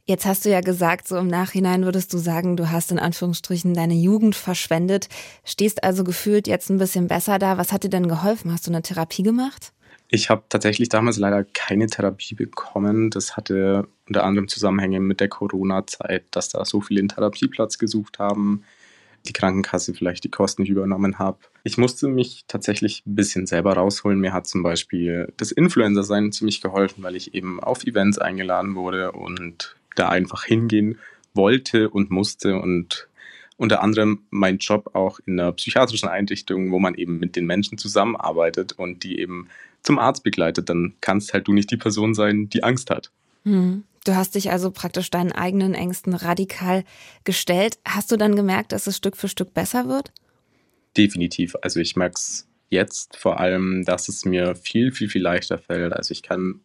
Jetzt 0.08 0.24
hast 0.24 0.46
du 0.46 0.48
ja 0.48 0.62
gesagt, 0.62 1.06
so 1.06 1.18
im 1.18 1.26
Nachhinein 1.26 1.84
würdest 1.84 2.14
du 2.14 2.16
sagen, 2.16 2.56
du 2.56 2.70
hast 2.70 2.90
in 2.90 2.98
Anführungsstrichen 2.98 3.74
deine 3.74 3.92
Jugend 3.92 4.34
verschwendet, 4.34 5.10
stehst 5.44 5.84
also 5.84 6.02
gefühlt 6.02 6.46
jetzt 6.46 6.70
ein 6.70 6.78
bisschen 6.78 7.08
besser 7.08 7.38
da. 7.38 7.58
Was 7.58 7.74
hat 7.74 7.84
dir 7.84 7.90
denn 7.90 8.08
geholfen? 8.08 8.50
Hast 8.50 8.66
du 8.66 8.70
eine 8.70 8.80
Therapie 8.80 9.22
gemacht? 9.22 9.74
Ich 10.08 10.30
habe 10.30 10.44
tatsächlich 10.48 10.88
damals 10.88 11.18
leider 11.18 11.44
keine 11.44 11.88
Therapie 11.88 12.34
bekommen. 12.34 13.10
Das 13.10 13.36
hatte 13.36 13.86
unter 14.06 14.24
anderem 14.24 14.48
Zusammenhänge 14.48 14.98
mit 15.00 15.20
der 15.20 15.28
Corona-Zeit, 15.28 16.24
dass 16.30 16.48
da 16.48 16.64
so 16.64 16.80
viele 16.80 17.00
einen 17.00 17.10
Therapieplatz 17.10 17.76
gesucht 17.76 18.18
haben, 18.18 18.64
die 19.26 19.34
Krankenkasse 19.34 19.92
vielleicht 19.92 20.24
die 20.24 20.30
Kosten 20.30 20.62
nicht 20.62 20.70
übernommen 20.70 21.18
habe. 21.18 21.36
Ich 21.64 21.76
musste 21.76 22.08
mich 22.08 22.44
tatsächlich 22.48 23.02
ein 23.06 23.14
bisschen 23.14 23.46
selber 23.46 23.74
rausholen. 23.74 24.18
Mir 24.18 24.32
hat 24.32 24.46
zum 24.46 24.62
Beispiel 24.62 25.30
das 25.36 25.52
Influencer-Sein 25.52 26.32
ziemlich 26.32 26.62
geholfen, 26.62 27.02
weil 27.02 27.14
ich 27.14 27.34
eben 27.34 27.60
auf 27.60 27.84
Events 27.84 28.16
eingeladen 28.16 28.74
wurde 28.74 29.12
und 29.12 29.76
da 29.98 30.08
einfach 30.08 30.44
hingehen 30.44 30.98
wollte 31.34 31.90
und 31.90 32.10
musste 32.10 32.56
und 32.56 33.08
unter 33.56 33.82
anderem 33.82 34.22
mein 34.30 34.58
Job 34.58 34.94
auch 34.94 35.18
in 35.26 35.38
einer 35.38 35.52
psychiatrischen 35.52 36.08
Einrichtung, 36.08 36.70
wo 36.70 36.78
man 36.78 36.94
eben 36.94 37.18
mit 37.18 37.34
den 37.34 37.44
Menschen 37.44 37.76
zusammenarbeitet 37.76 38.72
und 38.72 39.02
die 39.02 39.18
eben 39.18 39.48
zum 39.82 39.98
Arzt 39.98 40.22
begleitet, 40.22 40.68
dann 40.68 40.94
kannst 41.00 41.34
halt 41.34 41.48
du 41.48 41.52
nicht 41.52 41.70
die 41.70 41.76
Person 41.76 42.14
sein, 42.14 42.48
die 42.48 42.62
Angst 42.62 42.90
hat. 42.90 43.10
Hm. 43.44 43.84
Du 44.04 44.14
hast 44.14 44.36
dich 44.36 44.50
also 44.50 44.70
praktisch 44.70 45.10
deinen 45.10 45.32
eigenen 45.32 45.74
Ängsten 45.74 46.14
radikal 46.14 46.84
gestellt. 47.24 47.78
Hast 47.84 48.10
du 48.10 48.16
dann 48.16 48.36
gemerkt, 48.36 48.72
dass 48.72 48.86
es 48.86 48.96
Stück 48.96 49.16
für 49.16 49.28
Stück 49.28 49.52
besser 49.52 49.88
wird? 49.88 50.12
Definitiv. 50.96 51.56
Also 51.60 51.80
ich 51.80 51.96
merke 51.96 52.14
es 52.14 52.46
jetzt 52.70 53.16
vor 53.16 53.40
allem, 53.40 53.84
dass 53.84 54.08
es 54.08 54.24
mir 54.24 54.54
viel, 54.54 54.92
viel, 54.92 55.08
viel 55.08 55.22
leichter 55.22 55.58
fällt. 55.58 55.92
Also 55.92 56.12
ich 56.12 56.22
kann 56.22 56.60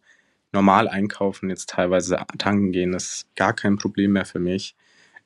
normal 0.54 0.88
einkaufen, 0.88 1.50
jetzt 1.50 1.68
teilweise 1.68 2.18
tanken 2.38 2.72
gehen, 2.72 2.94
ist 2.94 3.26
gar 3.36 3.52
kein 3.52 3.76
Problem 3.76 4.12
mehr 4.12 4.24
für 4.24 4.38
mich. 4.38 4.74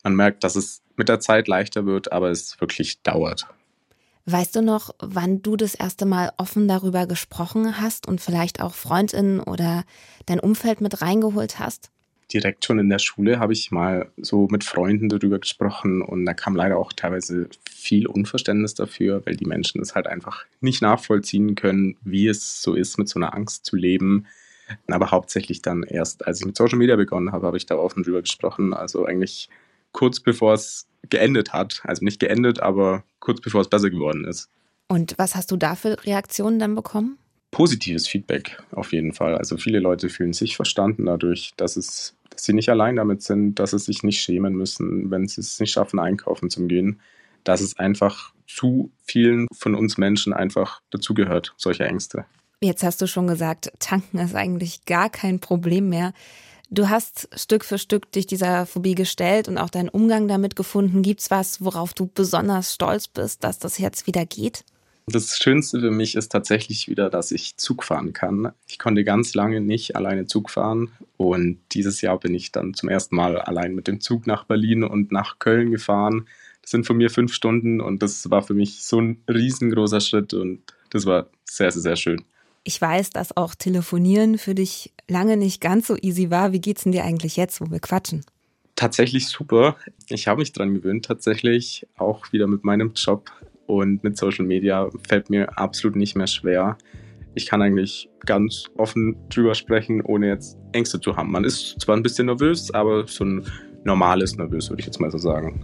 Man 0.03 0.17
merkt, 0.17 0.43
dass 0.43 0.57
es 0.57 0.83
mit 0.97 1.09
der 1.09 1.21
Zeit 1.21 1.47
leichter 1.47 1.87
wird, 1.87 2.11
aber 2.11 2.31
es 2.31 2.61
wirklich 2.61 3.03
dauert. 3.03 3.47
Weißt 4.31 4.57
du 4.57 4.63
noch, 4.63 4.95
wann 4.99 5.41
du 5.41 5.57
das 5.57 5.75
erste 5.75 6.05
Mal 6.05 6.33
offen 6.37 6.69
darüber 6.69 7.07
gesprochen 7.07 7.81
hast 7.81 8.07
und 8.07 8.21
vielleicht 8.21 8.61
auch 8.61 8.75
Freundinnen 8.75 9.41
oder 9.41 9.85
dein 10.27 10.41
Umfeld 10.41 10.83
mit 10.83 11.01
reingeholt 11.01 11.59
hast? 11.59 11.91
Direkt 12.31 12.67
schon 12.67 12.79
in 12.79 12.91
der 12.91 12.99
Schule 12.99 13.39
habe 13.39 13.55
ich 13.55 13.71
mal 13.71 14.11
so 14.19 14.47
mit 14.51 14.65
Freunden 14.65 15.09
darüber 15.09 15.39
gesprochen 15.39 16.03
und 16.03 16.27
da 16.27 16.35
kam 16.35 16.57
leider 16.57 16.77
auch 16.77 16.93
teilweise 16.93 17.49
viel 17.71 18.07
Unverständnis 18.07 18.75
dafür, 18.75 19.25
weil 19.25 19.37
die 19.37 19.47
Menschen 19.47 19.81
es 19.81 19.95
halt 19.95 20.07
einfach 20.07 20.45
nicht 20.61 20.83
nachvollziehen 20.83 21.55
können, 21.55 21.97
wie 22.03 22.29
es 22.29 22.61
so 22.61 22.75
ist, 22.75 22.99
mit 22.99 23.09
so 23.09 23.19
einer 23.19 23.35
Angst 23.35 23.65
zu 23.65 23.77
leben, 23.77 24.27
aber 24.87 25.11
hauptsächlich 25.11 25.63
dann 25.63 25.83
erst, 25.83 26.27
als 26.27 26.41
ich 26.41 26.47
mit 26.47 26.57
Social 26.57 26.79
Media 26.79 26.97
begonnen 26.97 27.33
habe, 27.33 27.47
habe 27.47 27.57
ich 27.57 27.67
da 27.67 27.77
offen 27.77 28.03
drüber 28.03 28.23
gesprochen. 28.23 28.75
Also 28.75 29.05
eigentlich 29.05 29.49
kurz 29.93 30.21
bevor 30.21 30.55
es 30.55 30.87
geendet 31.09 31.53
hat. 31.53 31.81
Also 31.85 32.05
nicht 32.05 32.21
geendet, 32.21 32.61
aber 32.61 33.05
kurz 33.21 33.41
bevor 33.41 33.61
es 33.61 33.69
besser 33.69 33.91
geworden 33.91 34.25
ist. 34.25 34.49
Und 34.89 35.15
was 35.19 35.35
hast 35.35 35.51
du 35.51 35.57
da 35.57 35.75
für 35.75 36.05
Reaktionen 36.05 36.59
dann 36.59 36.75
bekommen? 36.75 37.19
positives 37.51 38.07
Feedback 38.07 38.63
auf 38.73 38.93
jeden 38.93 39.13
Fall. 39.13 39.37
Also 39.37 39.57
viele 39.57 39.81
Leute 39.81 40.09
fühlen 40.09 40.33
sich 40.33 40.57
verstanden 40.57 41.07
dadurch, 41.07 41.53
dass 41.57 41.77
es, 41.77 42.15
dass 42.31 42.45
sie 42.45 42.53
nicht 42.53 42.69
allein 42.69 42.97
damit 42.97 43.23
sind, 43.23 43.59
dass 43.59 43.71
sie 43.71 43.79
sich 43.79 44.03
nicht 44.03 44.21
schämen 44.21 44.55
müssen, 44.55 45.11
wenn 45.11 45.27
sie 45.29 45.41
es 45.41 45.59
nicht 45.59 45.73
schaffen, 45.73 45.99
einkaufen 45.99 46.51
zu 46.51 46.67
gehen. 46.67 47.01
Dass 47.45 47.61
es 47.61 47.79
einfach 47.79 48.33
zu 48.47 48.91
vielen 49.05 49.47
von 49.53 49.75
uns 49.75 49.97
Menschen 49.97 50.33
einfach 50.33 50.83
dazugehört, 50.91 51.55
solche 51.57 51.85
Ängste. 51.87 52.27
Jetzt 52.61 52.83
hast 52.83 53.01
du 53.01 53.07
schon 53.07 53.29
gesagt, 53.29 53.71
tanken 53.79 54.19
ist 54.19 54.35
eigentlich 54.35 54.85
gar 54.85 55.11
kein 55.11 55.39
Problem 55.39 55.89
mehr. 55.91 56.13
Du 56.71 56.89
hast 56.89 57.29
Stück 57.39 57.65
für 57.65 57.79
Stück 57.79 58.11
dich 58.11 58.27
dieser 58.27 58.67
Phobie 58.67 58.97
gestellt 58.97 59.47
und 59.47 59.59
auch 59.59 59.71
deinen 59.71 59.89
Umgang 59.89 60.27
damit 60.27 60.57
gefunden. 60.57 61.03
Gibt's 61.03 61.31
was, 61.31 61.63
worauf 61.65 61.95
du 61.95 62.11
besonders 62.13 62.75
stolz 62.75 63.07
bist, 63.07 63.45
dass 63.45 63.61
das 63.61 63.79
jetzt 63.79 64.09
wieder 64.09 64.27
geht? 64.27 64.65
Das 65.07 65.39
Schönste 65.39 65.81
für 65.81 65.93
mich 65.93 66.17
ist 66.17 66.31
tatsächlich 66.31 66.89
wieder, 66.89 67.09
dass 67.11 67.31
ich 67.31 67.57
Zug 67.57 67.85
fahren 67.85 68.13
kann. 68.13 68.53
Ich 68.67 68.79
konnte 68.79 69.05
ganz 69.05 69.35
lange 69.35 69.61
nicht 69.61 69.95
alleine 69.95 70.27
Zug 70.27 70.51
fahren 70.51 70.91
und 71.17 71.61
dieses 71.73 72.01
Jahr 72.01 72.19
bin 72.19 72.35
ich 72.35 72.51
dann 72.51 72.75
zum 72.75 72.89
ersten 72.89 73.15
Mal 73.15 73.39
allein 73.41 73.75
mit 73.75 73.87
dem 73.87 74.01
Zug 74.01 74.27
nach 74.27 74.45
Berlin 74.45 74.83
und 74.83 75.13
nach 75.13 75.39
Köln 75.39 75.71
gefahren. 75.71 76.27
Das 76.61 76.73
sind 76.73 76.87
von 76.87 76.97
mir 76.97 77.09
fünf 77.09 77.33
Stunden 77.33 77.81
und 77.81 78.03
das 78.03 78.29
war 78.31 78.43
für 78.43 78.53
mich 78.53 78.83
so 78.83 79.01
ein 79.01 79.23
riesengroßer 79.31 80.01
Schritt 80.01 80.35
und 80.35 80.61
das 80.91 81.07
war 81.07 81.31
sehr, 81.45 81.71
sehr, 81.71 81.83
sehr 81.83 81.97
schön. 81.97 82.25
Ich 82.65 82.81
weiß, 82.81 83.11
dass 83.11 83.37
auch 83.37 83.55
Telefonieren 83.55 84.39
für 84.39 84.55
dich 84.55 84.93
lange 85.09 85.37
nicht 85.37 85.61
ganz 85.61 85.87
so 85.87 85.97
easy 85.97 86.31
war. 86.31 86.53
Wie 86.53 86.61
geht's 86.61 86.83
denn 86.83 86.93
dir 86.93 87.05
eigentlich 87.05 87.37
jetzt, 87.37 87.61
wo 87.61 87.71
wir 87.71 87.81
quatschen? 87.81 88.25
Tatsächlich 88.77 89.29
super. 89.29 89.77
Ich 90.09 90.29
habe 90.29 90.41
mich 90.41 90.53
dran 90.53 90.75
gewöhnt, 90.75 91.05
tatsächlich 91.05 91.87
auch 91.97 92.33
wieder 92.33 92.47
mit 92.47 92.65
meinem 92.65 92.93
Job 92.95 93.31
und 93.67 94.05
mit 94.05 94.17
Social 94.17 94.45
Media 94.45 94.89
fällt 95.09 95.31
mir 95.31 95.59
absolut 95.59 95.97
nicht 95.97 96.17
mehr 96.17 96.27
schwer. 96.27 96.79
Ich 97.35 97.47
kann 97.47 97.63
eigentlich 97.63 98.09
ganz 98.25 98.65
offen 98.77 99.17
drüber 99.29 99.55
sprechen, 99.55 100.01
ohne 100.03 100.29
jetzt 100.29 100.57
Ängste 100.73 101.01
zu 101.01 101.17
haben. 101.17 101.31
Man 101.31 101.45
ist 101.45 101.81
zwar 101.81 101.97
ein 101.97 102.03
bisschen 102.03 102.27
nervös, 102.27 102.73
aber 102.73 103.07
so 103.07 103.25
ein 103.25 103.47
normales 103.85 104.37
Nervös, 104.37 104.71
würde 104.71 104.81
ich 104.81 104.87
jetzt 104.87 105.01
mal 105.01 105.11
so 105.11 105.19
sagen. 105.19 105.61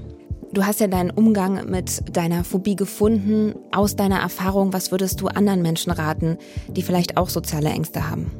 Du 0.55 0.65
hast 0.65 0.79
ja 0.79 0.87
deinen 0.87 1.11
Umgang 1.11 1.69
mit 1.69 2.17
deiner 2.17 2.45
Phobie 2.45 2.77
gefunden. 2.77 3.57
Aus 3.73 3.97
deiner 3.97 4.21
Erfahrung, 4.21 4.73
was 4.73 4.93
würdest 4.93 5.21
du 5.21 5.27
anderen 5.27 5.63
Menschen 5.63 5.91
raten, 5.91 6.39
die 6.69 6.83
vielleicht 6.83 7.17
auch 7.17 7.29
soziale 7.29 7.71
Ängste 7.71 8.09
haben? 8.09 8.31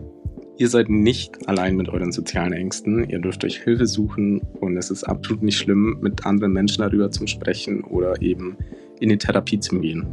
Ihr 0.57 0.69
seid 0.69 0.89
nicht 0.89 1.49
allein 1.49 1.75
mit 1.75 1.89
euren 1.89 2.13
sozialen 2.13 2.53
Ängsten. 2.53 3.11
Ihr 3.11 3.19
dürft 3.19 3.43
euch 3.45 3.57
Hilfe 3.57 3.87
suchen 3.87 4.41
und 4.61 4.77
es 4.77 4.93
ist 4.93 5.03
absolut 5.03 5.43
nicht 5.43 5.59
schlimm, 5.59 5.99
mit 6.03 6.25
anderen 6.25 6.53
Menschen 6.53 6.83
darüber 6.83 7.11
zu 7.11 7.27
sprechen 7.27 7.83
oder 7.83 8.23
eben 8.23 8.57
in 9.01 9.09
die 9.09 9.19
Therapie 9.19 9.59
zu 9.59 9.81
gehen. 9.81 10.07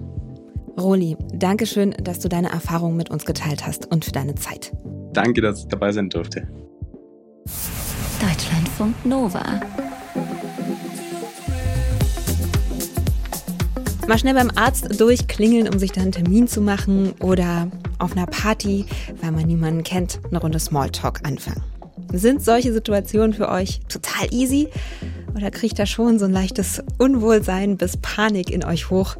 Roli, 0.79 1.15
danke 1.35 1.67
schön, 1.67 1.93
dass 2.03 2.17
du 2.17 2.29
deine 2.29 2.49
Erfahrungen 2.49 2.97
mit 2.97 3.11
uns 3.11 3.25
geteilt 3.25 3.67
hast 3.67 3.91
und 3.91 4.05
für 4.05 4.11
deine 4.11 4.33
Zeit. 4.33 4.71
Danke, 5.13 5.41
dass 5.41 5.59
ich 5.59 5.67
dabei 5.67 5.91
sein 5.91 6.09
durfte. 6.09 6.47
Deutschlandfunk 8.19 9.05
Nova. 9.05 9.61
Mal 14.11 14.17
schnell 14.17 14.33
beim 14.33 14.51
Arzt 14.55 14.99
durchklingeln, 14.99 15.69
um 15.69 15.79
sich 15.79 15.93
dann 15.93 16.03
einen 16.03 16.11
Termin 16.11 16.45
zu 16.45 16.59
machen 16.59 17.13
oder 17.21 17.71
auf 17.97 18.11
einer 18.11 18.25
Party, 18.25 18.85
weil 19.21 19.31
man 19.31 19.45
niemanden 19.45 19.83
kennt, 19.83 20.19
eine 20.29 20.41
Runde 20.41 20.59
Smalltalk 20.59 21.25
anfangen. 21.25 21.63
Sind 22.11 22.43
solche 22.43 22.73
Situationen 22.73 23.31
für 23.31 23.47
euch 23.47 23.79
total 23.87 24.27
easy? 24.33 24.67
Oder 25.33 25.49
kriegt 25.49 25.79
da 25.79 25.85
schon 25.85 26.19
so 26.19 26.25
ein 26.25 26.33
leichtes 26.33 26.83
Unwohlsein 26.97 27.77
bis 27.77 27.95
Panik 27.95 28.49
in 28.49 28.65
euch 28.65 28.89
hoch, 28.89 29.15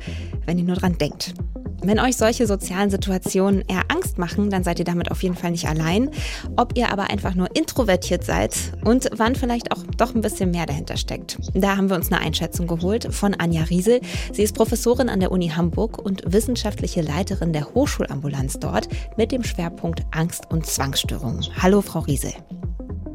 wenn 0.46 0.58
ihr 0.58 0.66
nur 0.66 0.76
dran 0.76 0.98
denkt? 0.98 1.36
Wenn 1.84 2.00
euch 2.00 2.16
solche 2.16 2.46
sozialen 2.46 2.92
Situationen 2.92 3.64
eher 3.68 3.84
Angst 3.88 4.20
machen, 4.20 4.52
dann 4.52 4.64
seid 4.64 4.78
ihr 4.78 4.86
damit 4.86 5.10
auf 5.10 5.24
jeden 5.24 5.36
Fall 5.36 5.50
nicht 5.50 5.68
allein. 5.68 6.12
Ob 6.56 6.78
ihr 6.78 6.92
aber 6.92 7.10
einfach 7.10 7.34
nur 7.34 7.56
introvertiert 7.56 8.24
seid 8.24 8.56
und 8.86 9.10
wann 9.16 9.36
vielleicht 9.36 9.72
auch 9.72 9.84
doch 9.98 10.14
ein 10.14 10.22
bisschen 10.22 10.52
mehr 10.52 10.68
dahinter 10.68 10.96
steckt. 10.96 11.40
Da 11.56 11.78
haben 11.78 11.90
wir 11.90 11.96
uns 11.96 12.12
eine 12.12 12.22
Einschätzung 12.22 12.68
geholt 12.68 13.12
von 13.12 13.34
Anja 13.34 13.64
Riesel. 13.64 14.00
Sie 14.32 14.44
ist 14.44 14.54
Professorin 14.56 15.10
an 15.10 15.20
der 15.20 15.32
Uni 15.32 15.50
Hamburg 15.50 15.98
und 15.98 16.22
wissenschaftliche 16.32 17.02
Leiterin 17.02 17.52
der 17.52 17.74
Hochschulambulanz 17.74 18.60
dort 18.60 18.88
mit 19.18 19.32
dem 19.32 19.44
Schwerpunkt 19.44 20.04
Angst- 20.12 20.52
und 20.52 20.68
Zwangsstörungen. 20.68 21.46
Hallo, 21.62 21.82
Frau 21.82 22.00
Riesel. 22.02 22.34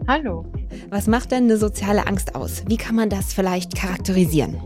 Hallo. 0.08 0.44
Was 0.90 1.06
macht 1.06 1.30
denn 1.30 1.44
eine 1.44 1.56
soziale 1.56 2.06
Angst 2.06 2.34
aus? 2.34 2.62
Wie 2.66 2.76
kann 2.76 2.96
man 2.96 3.10
das 3.10 3.32
vielleicht 3.32 3.76
charakterisieren? 3.76 4.60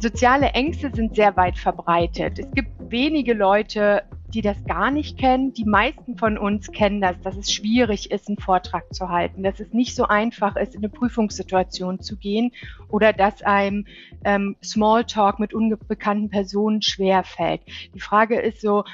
Soziale 0.00 0.50
Ängste 0.50 0.92
sind 0.94 1.16
sehr 1.16 1.36
weit 1.36 1.58
verbreitet. 1.58 2.38
Es 2.38 2.52
gibt 2.54 2.70
wenige 2.78 3.34
Leute, 3.34 4.02
die 4.34 4.42
das 4.42 4.64
gar 4.66 4.90
nicht 4.90 5.18
kennen. 5.18 5.54
Die 5.54 5.64
meisten 5.64 6.16
von 6.18 6.36
uns 6.36 6.70
kennen 6.70 7.00
das, 7.00 7.20
dass 7.22 7.36
es 7.36 7.50
schwierig 7.50 8.10
ist, 8.10 8.28
einen 8.28 8.38
Vortrag 8.38 8.92
zu 8.94 9.08
halten, 9.08 9.42
dass 9.42 9.58
es 9.58 9.72
nicht 9.72 9.96
so 9.96 10.06
einfach 10.06 10.56
ist, 10.56 10.74
in 10.74 10.80
eine 10.80 10.90
Prüfungssituation 10.90 12.00
zu 12.00 12.16
gehen 12.16 12.52
oder 12.88 13.12
dass 13.12 13.42
einem 13.42 13.86
ähm, 14.24 14.56
Smalltalk 14.62 15.38
mit 15.38 15.54
unbekannten 15.54 16.28
Personen 16.28 16.82
schwer 16.82 17.24
fällt. 17.24 17.62
Die 17.94 18.00
Frage 18.00 18.38
ist 18.40 18.60
so, 18.60 18.84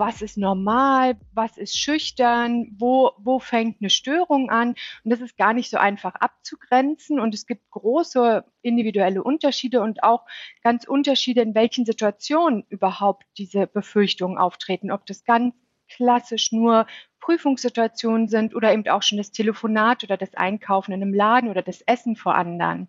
was 0.00 0.22
ist 0.22 0.38
normal, 0.38 1.16
was 1.32 1.58
ist 1.58 1.78
schüchtern, 1.78 2.74
wo, 2.78 3.12
wo 3.18 3.38
fängt 3.38 3.80
eine 3.80 3.90
Störung 3.90 4.50
an. 4.50 4.70
Und 5.04 5.10
das 5.10 5.20
ist 5.20 5.36
gar 5.36 5.52
nicht 5.52 5.70
so 5.70 5.76
einfach 5.76 6.14
abzugrenzen. 6.16 7.20
Und 7.20 7.34
es 7.34 7.46
gibt 7.46 7.70
große 7.70 8.44
individuelle 8.62 9.22
Unterschiede 9.22 9.82
und 9.82 10.02
auch 10.02 10.24
ganz 10.64 10.84
Unterschiede, 10.86 11.42
in 11.42 11.54
welchen 11.54 11.84
Situationen 11.84 12.64
überhaupt 12.70 13.24
diese 13.36 13.66
Befürchtungen 13.66 14.38
auftreten. 14.38 14.90
Ob 14.90 15.04
das 15.06 15.22
ganz 15.24 15.54
klassisch 15.88 16.50
nur 16.50 16.86
Prüfungssituationen 17.20 18.26
sind 18.28 18.54
oder 18.54 18.72
eben 18.72 18.88
auch 18.88 19.02
schon 19.02 19.18
das 19.18 19.32
Telefonat 19.32 20.02
oder 20.02 20.16
das 20.16 20.34
Einkaufen 20.34 20.92
in 20.92 21.02
einem 21.02 21.12
Laden 21.12 21.50
oder 21.50 21.62
das 21.62 21.82
Essen 21.82 22.16
vor 22.16 22.34
anderen. 22.34 22.88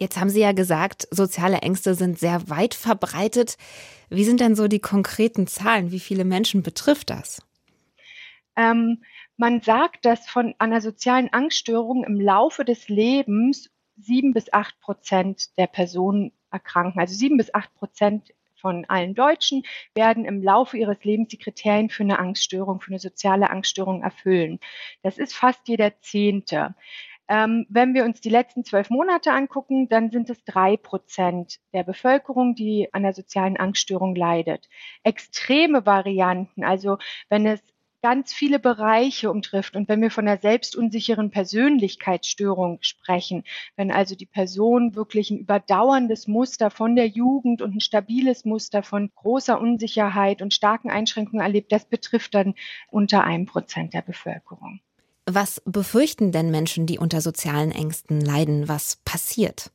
Jetzt 0.00 0.18
haben 0.18 0.30
Sie 0.30 0.40
ja 0.40 0.52
gesagt, 0.52 1.06
soziale 1.10 1.58
Ängste 1.58 1.94
sind 1.94 2.18
sehr 2.18 2.48
weit 2.48 2.72
verbreitet. 2.72 3.58
Wie 4.08 4.24
sind 4.24 4.40
denn 4.40 4.54
so 4.54 4.66
die 4.66 4.78
konkreten 4.78 5.46
Zahlen? 5.46 5.90
Wie 5.92 6.00
viele 6.00 6.24
Menschen 6.24 6.62
betrifft 6.62 7.10
das? 7.10 7.42
Ähm, 8.56 9.02
man 9.36 9.60
sagt, 9.60 10.06
dass 10.06 10.26
von 10.26 10.54
einer 10.58 10.80
sozialen 10.80 11.30
Angststörung 11.34 12.04
im 12.04 12.18
Laufe 12.18 12.64
des 12.64 12.88
Lebens 12.88 13.70
sieben 13.98 14.32
bis 14.32 14.50
acht 14.54 14.80
Prozent 14.80 15.50
der 15.58 15.66
Personen 15.66 16.32
erkranken. 16.50 16.98
Also 16.98 17.14
sieben 17.14 17.36
bis 17.36 17.52
acht 17.52 17.74
Prozent 17.74 18.32
von 18.56 18.86
allen 18.88 19.14
Deutschen 19.14 19.64
werden 19.94 20.24
im 20.24 20.42
Laufe 20.42 20.78
ihres 20.78 21.04
Lebens 21.04 21.28
die 21.28 21.38
Kriterien 21.38 21.90
für 21.90 22.04
eine 22.04 22.18
Angststörung, 22.18 22.80
für 22.80 22.90
eine 22.90 22.98
soziale 22.98 23.50
Angststörung 23.50 24.02
erfüllen. 24.02 24.60
Das 25.02 25.18
ist 25.18 25.34
fast 25.34 25.68
jeder 25.68 26.00
Zehnte. 26.00 26.74
Ähm, 27.30 27.64
wenn 27.68 27.94
wir 27.94 28.04
uns 28.04 28.20
die 28.20 28.28
letzten 28.28 28.64
zwölf 28.64 28.90
Monate 28.90 29.30
angucken, 29.32 29.88
dann 29.88 30.10
sind 30.10 30.28
es 30.30 30.42
drei 30.44 30.76
Prozent 30.76 31.60
der 31.72 31.84
Bevölkerung, 31.84 32.56
die 32.56 32.88
an 32.92 33.04
der 33.04 33.12
sozialen 33.14 33.56
Angststörung 33.56 34.16
leidet. 34.16 34.68
Extreme 35.04 35.86
Varianten, 35.86 36.64
also 36.64 36.98
wenn 37.28 37.46
es 37.46 37.62
ganz 38.02 38.32
viele 38.32 38.58
Bereiche 38.58 39.30
umtrifft. 39.30 39.76
Und 39.76 39.88
wenn 39.88 40.02
wir 40.02 40.10
von 40.10 40.26
einer 40.26 40.40
selbstunsicheren 40.40 41.30
Persönlichkeitsstörung 41.30 42.78
sprechen, 42.80 43.44
wenn 43.76 43.92
also 43.92 44.16
die 44.16 44.26
Person 44.26 44.96
wirklich 44.96 45.30
ein 45.30 45.38
überdauerndes 45.38 46.26
Muster 46.26 46.70
von 46.70 46.96
der 46.96 47.06
Jugend 47.06 47.62
und 47.62 47.76
ein 47.76 47.80
stabiles 47.80 48.44
Muster 48.44 48.82
von 48.82 49.12
großer 49.14 49.60
Unsicherheit 49.60 50.42
und 50.42 50.52
starken 50.52 50.90
Einschränkungen 50.90 51.44
erlebt, 51.44 51.70
das 51.70 51.84
betrifft 51.84 52.34
dann 52.34 52.54
unter 52.90 53.22
einem 53.22 53.46
Prozent 53.46 53.94
der 53.94 54.02
Bevölkerung. 54.02 54.80
Was 55.34 55.62
befürchten 55.64 56.32
denn 56.32 56.50
Menschen, 56.50 56.86
die 56.86 56.98
unter 56.98 57.20
sozialen 57.20 57.72
Ängsten 57.72 58.20
leiden? 58.20 58.68
Was 58.68 58.96
passiert? 59.04 59.70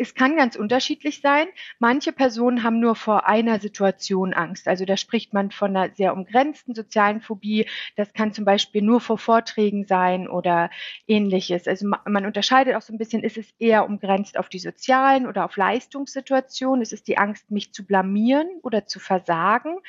es 0.00 0.14
kann 0.14 0.34
ganz 0.34 0.56
unterschiedlich 0.56 1.20
sein. 1.20 1.46
Manche 1.78 2.12
Personen 2.12 2.62
haben 2.62 2.80
nur 2.80 2.96
vor 2.96 3.28
einer 3.28 3.60
Situation 3.60 4.32
Angst. 4.32 4.66
Also 4.66 4.86
da 4.86 4.96
spricht 4.96 5.34
man 5.34 5.50
von 5.50 5.76
einer 5.76 5.94
sehr 5.94 6.14
umgrenzten 6.14 6.74
sozialen 6.74 7.20
Phobie. 7.20 7.66
Das 7.96 8.14
kann 8.14 8.32
zum 8.32 8.46
Beispiel 8.46 8.80
nur 8.80 9.02
vor 9.02 9.18
Vorträgen 9.18 9.84
sein 9.84 10.26
oder 10.26 10.70
ähnliches. 11.06 11.68
Also 11.68 11.86
man 12.06 12.24
unterscheidet 12.24 12.76
auch 12.76 12.80
so 12.80 12.94
ein 12.94 12.98
bisschen, 12.98 13.22
ist 13.22 13.36
es 13.36 13.52
eher 13.58 13.84
umgrenzt 13.84 14.38
auf 14.38 14.48
die 14.48 14.58
sozialen 14.58 15.26
oder 15.26 15.44
auf 15.44 15.58
Leistungssituationen? 15.58 16.80
Ist 16.80 16.94
es 16.94 17.02
die 17.02 17.18
Angst, 17.18 17.50
mich 17.50 17.74
zu 17.74 17.84
blamieren 17.84 18.48
oder 18.62 18.86
zu 18.86 19.00
versagen? 19.00 19.80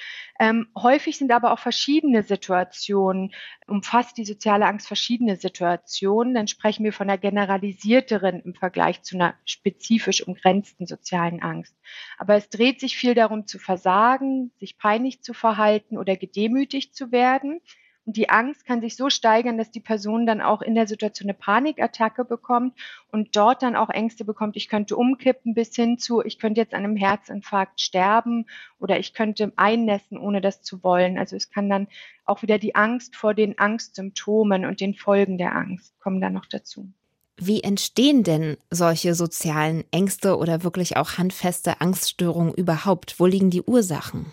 Ähm, 0.42 0.68
häufig 0.78 1.18
sind 1.18 1.32
aber 1.32 1.54
auch 1.54 1.60
verschiedene 1.60 2.24
Situationen, 2.24 3.34
umfasst 3.72 4.18
die 4.18 4.26
soziale 4.26 4.68
Angst 4.68 4.88
verschiedene 4.88 5.38
Situationen. 5.38 6.34
Dann 6.34 6.48
sprechen 6.48 6.84
wir 6.84 6.94
von 6.94 7.10
einer 7.10 7.18
generalisierteren 7.18 8.42
im 8.42 8.54
Vergleich 8.54 9.02
zu 9.02 9.16
einer 9.16 9.36
spezifisch 9.46 10.28
umgrenzten 10.28 10.86
sozialen 10.86 11.42
Angst. 11.42 11.76
Aber 12.18 12.36
es 12.36 12.50
dreht 12.50 12.80
sich 12.80 12.98
viel 12.98 13.16
darum 13.16 13.48
zu 13.48 13.58
versagen, 13.58 14.52
sich 14.60 14.78
peinlich 14.78 15.22
zu 15.22 15.34
verhalten 15.34 15.98
oder 15.98 16.16
gedemütigt 16.16 16.96
zu 16.96 17.12
werden. 17.12 17.62
Und 18.06 18.18
die 18.18 18.30
Angst 18.30 18.66
kann 18.66 18.82
sich 18.82 18.96
so 18.96 19.12
steigern, 19.12 19.60
dass 19.60 19.70
die 19.70 19.80
Person 19.80 20.26
dann 20.26 20.42
auch 20.42 20.64
in 20.64 20.74
der 20.74 20.88
Situation 20.88 21.30
eine 21.30 21.38
Panikattacke 21.38 22.26
bekommt 22.26 22.74
und 23.12 23.36
dort 23.36 23.62
dann 23.62 23.76
auch 23.76 23.90
Ängste 23.90 24.26
bekommt, 24.26 24.58
ich 24.58 24.68
könnte 24.68 24.96
umkippen 24.96 25.54
bis 25.54 25.76
hin 25.76 26.00
zu, 26.00 26.24
ich 26.24 26.40
könnte 26.40 26.62
jetzt 26.62 26.74
an 26.74 26.84
einem 26.84 26.96
Herzinfarkt 26.96 27.80
sterben 27.80 28.48
oder 28.80 28.98
ich 28.98 29.14
könnte 29.14 29.54
einnässen, 29.56 30.18
ohne 30.18 30.42
das 30.42 30.64
zu 30.64 30.84
wollen. 30.84 31.20
Also 31.20 31.36
es 31.36 31.52
kann 31.52 31.70
dann 31.70 31.88
auch 32.26 32.42
wieder 32.42 32.58
die 32.58 32.74
Angst 32.74 33.16
vor 33.16 33.36
den 33.36 33.60
Angstsymptomen 33.60 34.66
und 34.66 34.82
den 34.82 34.96
Folgen 34.96 35.38
der 35.38 35.56
Angst 35.56 36.00
kommen 36.00 36.22
dann 36.22 36.34
noch 36.34 36.48
dazu. 36.48 36.92
Wie 37.38 37.64
entstehen 37.64 38.24
denn 38.24 38.58
solche 38.70 39.16
sozialen 39.16 39.84
Ängste 39.92 40.38
oder 40.38 40.64
wirklich 40.64 40.98
auch 40.98 41.18
handfeste 41.18 41.82
Angststörungen 41.82 42.54
überhaupt? 42.54 43.20
Wo 43.20 43.26
liegen 43.26 43.50
die 43.50 43.64
Ursachen? 43.64 44.28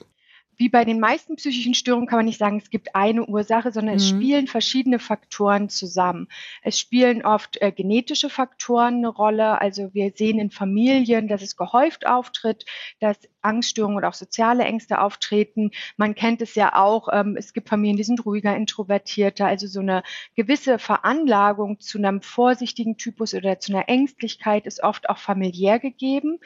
Wie 0.58 0.68
bei 0.68 0.84
den 0.84 1.00
meisten 1.00 1.36
psychischen 1.36 1.74
Störungen 1.74 2.08
kann 2.08 2.18
man 2.18 2.26
nicht 2.26 2.38
sagen, 2.38 2.58
es 2.58 2.68
gibt 2.68 2.94
eine 2.94 3.24
Ursache, 3.24 3.72
sondern 3.72 3.94
mhm. 3.94 4.00
es 4.00 4.08
spielen 4.08 4.46
verschiedene 4.48 4.98
Faktoren 4.98 5.68
zusammen. 5.68 6.28
Es 6.62 6.78
spielen 6.78 7.24
oft 7.24 7.62
äh, 7.62 7.70
genetische 7.70 8.28
Faktoren 8.28 8.96
eine 8.96 9.08
Rolle. 9.08 9.60
Also 9.60 9.94
wir 9.94 10.12
sehen 10.14 10.38
in 10.38 10.50
Familien, 10.50 11.28
dass 11.28 11.42
es 11.42 11.56
gehäuft 11.56 12.06
auftritt, 12.06 12.66
dass 12.98 13.16
Angststörungen 13.48 13.96
oder 13.96 14.08
auch 14.08 14.14
soziale 14.14 14.64
Ängste 14.64 15.00
auftreten. 15.00 15.70
Man 15.96 16.14
kennt 16.14 16.42
es 16.42 16.54
ja 16.54 16.74
auch, 16.74 17.08
ähm, 17.12 17.36
es 17.36 17.52
gibt 17.52 17.68
Familien, 17.68 17.96
die 17.96 18.04
sind 18.04 18.24
ruhiger, 18.24 18.54
introvertierter, 18.54 19.46
also 19.46 19.66
so 19.66 19.80
eine 19.80 20.02
gewisse 20.36 20.78
Veranlagung 20.78 21.80
zu 21.80 21.98
einem 21.98 22.22
vorsichtigen 22.22 22.96
Typus 22.96 23.34
oder 23.34 23.58
zu 23.58 23.72
einer 23.72 23.88
Ängstlichkeit 23.88 24.66
ist 24.66 24.82
oft 24.82 25.08
auch 25.08 25.18
familiär 25.18 25.78
gegeben. 25.78 26.38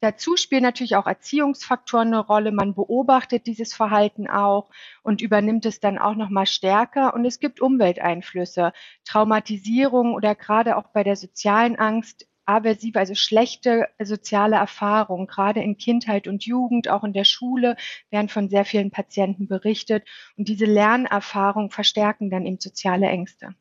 Dazu 0.00 0.36
spielen 0.36 0.62
natürlich 0.62 0.94
auch 0.94 1.08
Erziehungsfaktoren 1.08 2.08
eine 2.08 2.20
Rolle. 2.20 2.52
Man 2.52 2.74
beobachtet 2.74 3.46
dieses 3.46 3.74
Verhalten 3.74 4.28
auch 4.28 4.70
und 5.02 5.20
übernimmt 5.22 5.66
es 5.66 5.80
dann 5.80 5.98
auch 5.98 6.14
noch 6.14 6.28
mal 6.30 6.46
stärker. 6.46 7.14
Und 7.14 7.24
es 7.24 7.40
gibt 7.40 7.60
Umwelteinflüsse, 7.60 8.72
Traumatisierung 9.04 10.14
oder 10.14 10.36
gerade 10.36 10.76
auch 10.76 10.90
bei 10.92 11.02
der 11.02 11.16
sozialen 11.16 11.76
Angst 11.76 12.27
aversive, 12.48 12.98
also 12.98 13.14
schlechte 13.14 13.88
soziale 14.02 14.56
Erfahrungen, 14.56 15.26
gerade 15.26 15.60
in 15.62 15.76
Kindheit 15.76 16.26
und 16.26 16.44
Jugend, 16.44 16.88
auch 16.88 17.04
in 17.04 17.12
der 17.12 17.24
Schule, 17.24 17.76
werden 18.10 18.28
von 18.28 18.48
sehr 18.48 18.64
vielen 18.64 18.90
Patienten 18.90 19.46
berichtet. 19.46 20.04
Und 20.36 20.48
diese 20.48 20.64
Lernerfahrungen 20.64 21.70
verstärken 21.70 22.30
dann 22.30 22.46
eben 22.46 22.58
soziale 22.58 23.06
Ängste. 23.06 23.54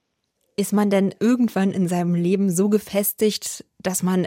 Ist 0.56 0.74
man 0.74 0.90
denn 0.90 1.14
irgendwann 1.20 1.72
in 1.72 1.88
seinem 1.88 2.16
Leben 2.16 2.50
so 2.50 2.70
gefestigt, 2.70 3.66
dass 3.80 4.02
man 4.02 4.26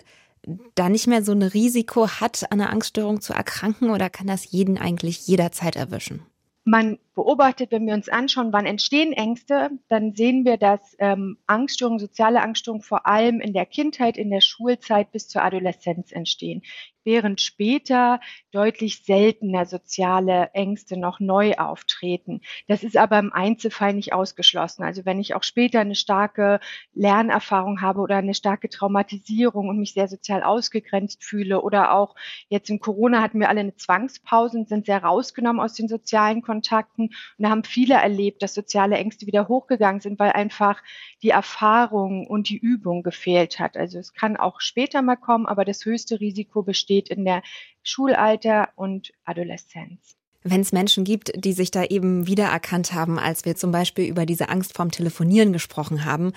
da 0.74 0.88
nicht 0.88 1.06
mehr 1.06 1.22
so 1.22 1.32
ein 1.32 1.42
Risiko 1.42 2.08
hat, 2.08 2.50
an 2.50 2.60
einer 2.60 2.70
Angststörung 2.70 3.20
zu 3.20 3.32
erkranken 3.32 3.90
oder 3.90 4.08
kann 4.08 4.26
das 4.26 4.50
jeden 4.50 4.78
eigentlich 4.78 5.26
jederzeit 5.26 5.76
erwischen? 5.76 6.22
Man 6.64 6.98
beobachtet, 7.20 7.70
wenn 7.70 7.86
wir 7.86 7.92
uns 7.92 8.08
anschauen, 8.08 8.50
wann 8.50 8.64
entstehen 8.64 9.12
Ängste, 9.12 9.70
dann 9.88 10.14
sehen 10.14 10.46
wir, 10.46 10.56
dass 10.56 10.96
ähm, 10.98 11.36
Angststörungen, 11.46 11.98
soziale 11.98 12.40
Angststörungen 12.40 12.82
vor 12.82 13.06
allem 13.06 13.40
in 13.40 13.52
der 13.52 13.66
Kindheit, 13.66 14.16
in 14.16 14.30
der 14.30 14.40
Schulzeit 14.40 15.12
bis 15.12 15.28
zur 15.28 15.42
Adoleszenz 15.42 16.12
entstehen 16.12 16.62
während 17.04 17.40
später 17.40 18.20
deutlich 18.52 19.04
seltener 19.04 19.66
soziale 19.66 20.50
Ängste 20.52 20.98
noch 20.98 21.20
neu 21.20 21.54
auftreten. 21.54 22.40
Das 22.68 22.82
ist 22.82 22.96
aber 22.96 23.18
im 23.18 23.32
Einzelfall 23.32 23.94
nicht 23.94 24.12
ausgeschlossen. 24.12 24.82
Also 24.82 25.04
wenn 25.04 25.20
ich 25.20 25.34
auch 25.34 25.42
später 25.42 25.80
eine 25.80 25.94
starke 25.94 26.60
Lernerfahrung 26.94 27.80
habe 27.80 28.00
oder 28.00 28.16
eine 28.16 28.34
starke 28.34 28.68
Traumatisierung 28.68 29.68
und 29.68 29.78
mich 29.78 29.94
sehr 29.94 30.08
sozial 30.08 30.42
ausgegrenzt 30.42 31.24
fühle 31.24 31.62
oder 31.62 31.94
auch 31.94 32.14
jetzt 32.48 32.70
in 32.70 32.80
Corona 32.80 33.22
hatten 33.22 33.40
wir 33.40 33.48
alle 33.48 33.60
eine 33.60 33.76
Zwangspause 33.76 34.58
und 34.58 34.68
sind 34.68 34.86
sehr 34.86 35.02
rausgenommen 35.02 35.60
aus 35.60 35.74
den 35.74 35.88
sozialen 35.88 36.42
Kontakten. 36.42 37.09
Und 37.38 37.44
da 37.44 37.50
haben 37.50 37.64
viele 37.64 37.94
erlebt, 37.94 38.42
dass 38.42 38.54
soziale 38.54 38.96
Ängste 38.96 39.26
wieder 39.26 39.48
hochgegangen 39.48 40.00
sind, 40.00 40.18
weil 40.18 40.32
einfach 40.32 40.82
die 41.22 41.30
Erfahrung 41.30 42.26
und 42.26 42.48
die 42.48 42.58
Übung 42.58 43.02
gefehlt 43.02 43.58
hat. 43.58 43.76
Also 43.76 43.98
es 43.98 44.14
kann 44.14 44.36
auch 44.36 44.60
später 44.60 45.02
mal 45.02 45.16
kommen, 45.16 45.46
aber 45.46 45.64
das 45.64 45.84
höchste 45.84 46.20
Risiko 46.20 46.62
besteht 46.62 47.08
in 47.08 47.24
der 47.24 47.42
Schulalter 47.82 48.68
und 48.76 49.12
Adoleszenz. 49.24 50.16
Wenn 50.42 50.62
es 50.62 50.72
Menschen 50.72 51.04
gibt, 51.04 51.32
die 51.36 51.52
sich 51.52 51.70
da 51.70 51.84
eben 51.84 52.26
wiedererkannt 52.26 52.94
haben, 52.94 53.18
als 53.18 53.44
wir 53.44 53.56
zum 53.56 53.72
Beispiel 53.72 54.06
über 54.06 54.24
diese 54.24 54.48
Angst 54.48 54.74
vorm 54.74 54.90
Telefonieren 54.90 55.52
gesprochen 55.52 56.06
haben, 56.06 56.32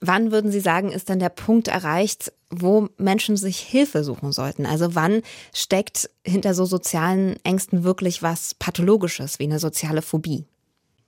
wann 0.00 0.32
würden 0.32 0.50
Sie 0.50 0.60
sagen, 0.60 0.90
ist 0.90 1.10
dann 1.10 1.18
der 1.18 1.28
Punkt 1.28 1.68
erreicht, 1.68 2.32
wo 2.50 2.88
Menschen 2.96 3.36
sich 3.36 3.58
Hilfe 3.58 4.04
suchen 4.04 4.32
sollten? 4.32 4.66
Also 4.66 4.94
wann 4.94 5.22
steckt 5.52 6.10
hinter 6.24 6.54
so 6.54 6.64
sozialen 6.64 7.36
Ängsten 7.44 7.84
wirklich 7.84 8.22
was 8.22 8.54
Pathologisches 8.54 9.38
wie 9.38 9.44
eine 9.44 9.58
soziale 9.58 10.02
Phobie? 10.02 10.46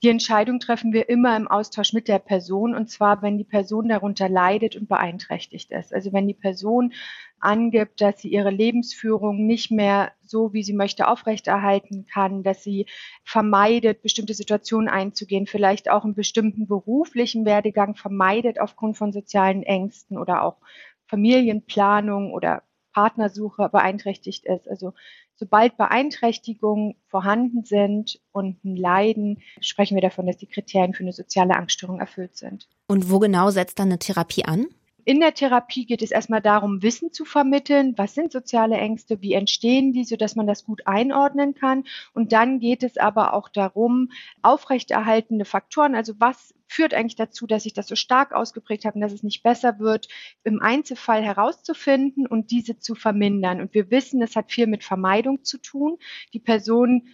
Die 0.03 0.09
Entscheidung 0.09 0.61
treffen 0.61 0.95
wir 0.95 1.11
immer 1.11 1.37
im 1.37 1.47
Austausch 1.47 1.93
mit 1.93 2.09
der 2.09 2.19
Person 2.19 2.75
und 2.75 2.89
zwar, 2.89 3.21
wenn 3.21 3.37
die 3.37 3.45
Person 3.45 3.89
darunter 3.89 4.31
leidet 4.31 4.75
und 4.75 4.89
beeinträchtigt 4.89 5.71
ist. 5.73 5.93
Also 5.93 6.13
wenn 6.15 6.27
die 6.27 6.35
Person 6.35 6.95
angibt, 7.39 8.01
dass 8.01 8.21
sie 8.21 8.29
ihre 8.31 8.51
Lebensführung 8.51 9.47
nicht 9.47 9.71
mehr 9.71 10.13
so, 10.23 10.55
wie 10.55 10.63
sie 10.63 10.73
möchte, 10.73 11.07
aufrechterhalten 11.07 12.07
kann, 12.07 12.43
dass 12.43 12.65
sie 12.65 12.87
vermeidet, 13.25 14.01
bestimmte 14.01 14.33
Situationen 14.33 14.89
einzugehen, 14.89 15.47
vielleicht 15.47 15.91
auch 15.91 16.05
einen 16.05 16.15
bestimmten 16.15 16.67
beruflichen 16.67 17.45
Werdegang 17.45 17.95
vermeidet 17.95 18.59
aufgrund 18.59 18.97
von 18.97 19.13
sozialen 19.13 19.63
Ängsten 19.63 20.17
oder 20.17 20.45
auch 20.45 20.57
Familienplanung 21.09 22.33
oder 22.33 22.63
Partnersuche 22.93 23.69
beeinträchtigt 23.69 24.47
ist. 24.47 24.69
Also 24.69 24.95
sobald 25.41 25.79
Beeinträchtigungen 25.79 26.97
vorhanden 27.09 27.65
sind 27.65 28.21
und 28.31 28.63
ein 28.63 28.77
Leiden, 28.77 29.39
sprechen 29.63 29.95
wir 29.95 30.03
davon, 30.03 30.27
dass 30.27 30.37
die 30.37 30.47
Kriterien 30.47 30.93
für 30.93 31.03
eine 31.03 31.15
soziale 31.15 31.57
Angststörung 31.57 31.99
erfüllt 31.99 32.37
sind. 32.37 32.69
Und 32.87 33.11
wo 33.11 33.19
genau 33.19 33.51
setzt 33.51 33.79
dann 33.79 33.89
eine 33.89 33.99
Therapie 33.99 34.45
an? 34.45 34.67
In 35.11 35.19
der 35.19 35.35
Therapie 35.35 35.87
geht 35.87 36.03
es 36.03 36.13
erstmal 36.13 36.41
darum, 36.41 36.83
Wissen 36.85 37.13
zu 37.13 37.25
vermitteln. 37.25 37.95
Was 37.99 38.15
sind 38.15 38.31
soziale 38.31 38.77
Ängste? 38.77 39.21
Wie 39.21 39.33
entstehen 39.33 39.93
die, 39.93 40.05
sodass 40.05 40.37
man 40.37 40.47
das 40.47 40.65
gut 40.65 40.87
einordnen 40.87 41.57
kann? 41.57 41.83
Und 42.15 42.31
dann 42.31 42.61
geht 42.61 42.85
es 42.85 42.97
aber 42.97 43.35
auch 43.35 43.49
darum, 43.49 44.13
aufrechterhaltende 44.43 45.45
Faktoren, 45.45 45.97
also 45.97 46.15
was 46.21 46.55
führt 46.69 46.95
eigentlich 46.95 47.17
dazu, 47.17 47.49
dass 47.49 47.67
ich 47.67 47.73
das 47.73 47.89
so 47.89 47.97
stark 47.97 48.33
ausgeprägt 48.33 48.85
habe 48.85 48.95
und 48.95 49.01
dass 49.01 49.13
es 49.13 49.25
nicht 49.25 49.43
besser 49.43 49.81
wird, 49.81 50.07
im 50.45 50.63
Einzelfall 50.63 51.25
herauszufinden 51.25 52.29
und 52.29 52.53
diese 52.53 52.79
zu 52.79 52.95
vermindern. 52.95 53.61
Und 53.61 53.75
wir 53.75 53.91
wissen, 53.91 54.23
es 54.23 54.37
hat 54.37 54.53
viel 54.53 54.69
mit 54.69 54.85
Vermeidung 54.85 55.43
zu 55.43 55.59
tun. 55.59 55.99
Die 56.35 56.39
Person 56.39 57.09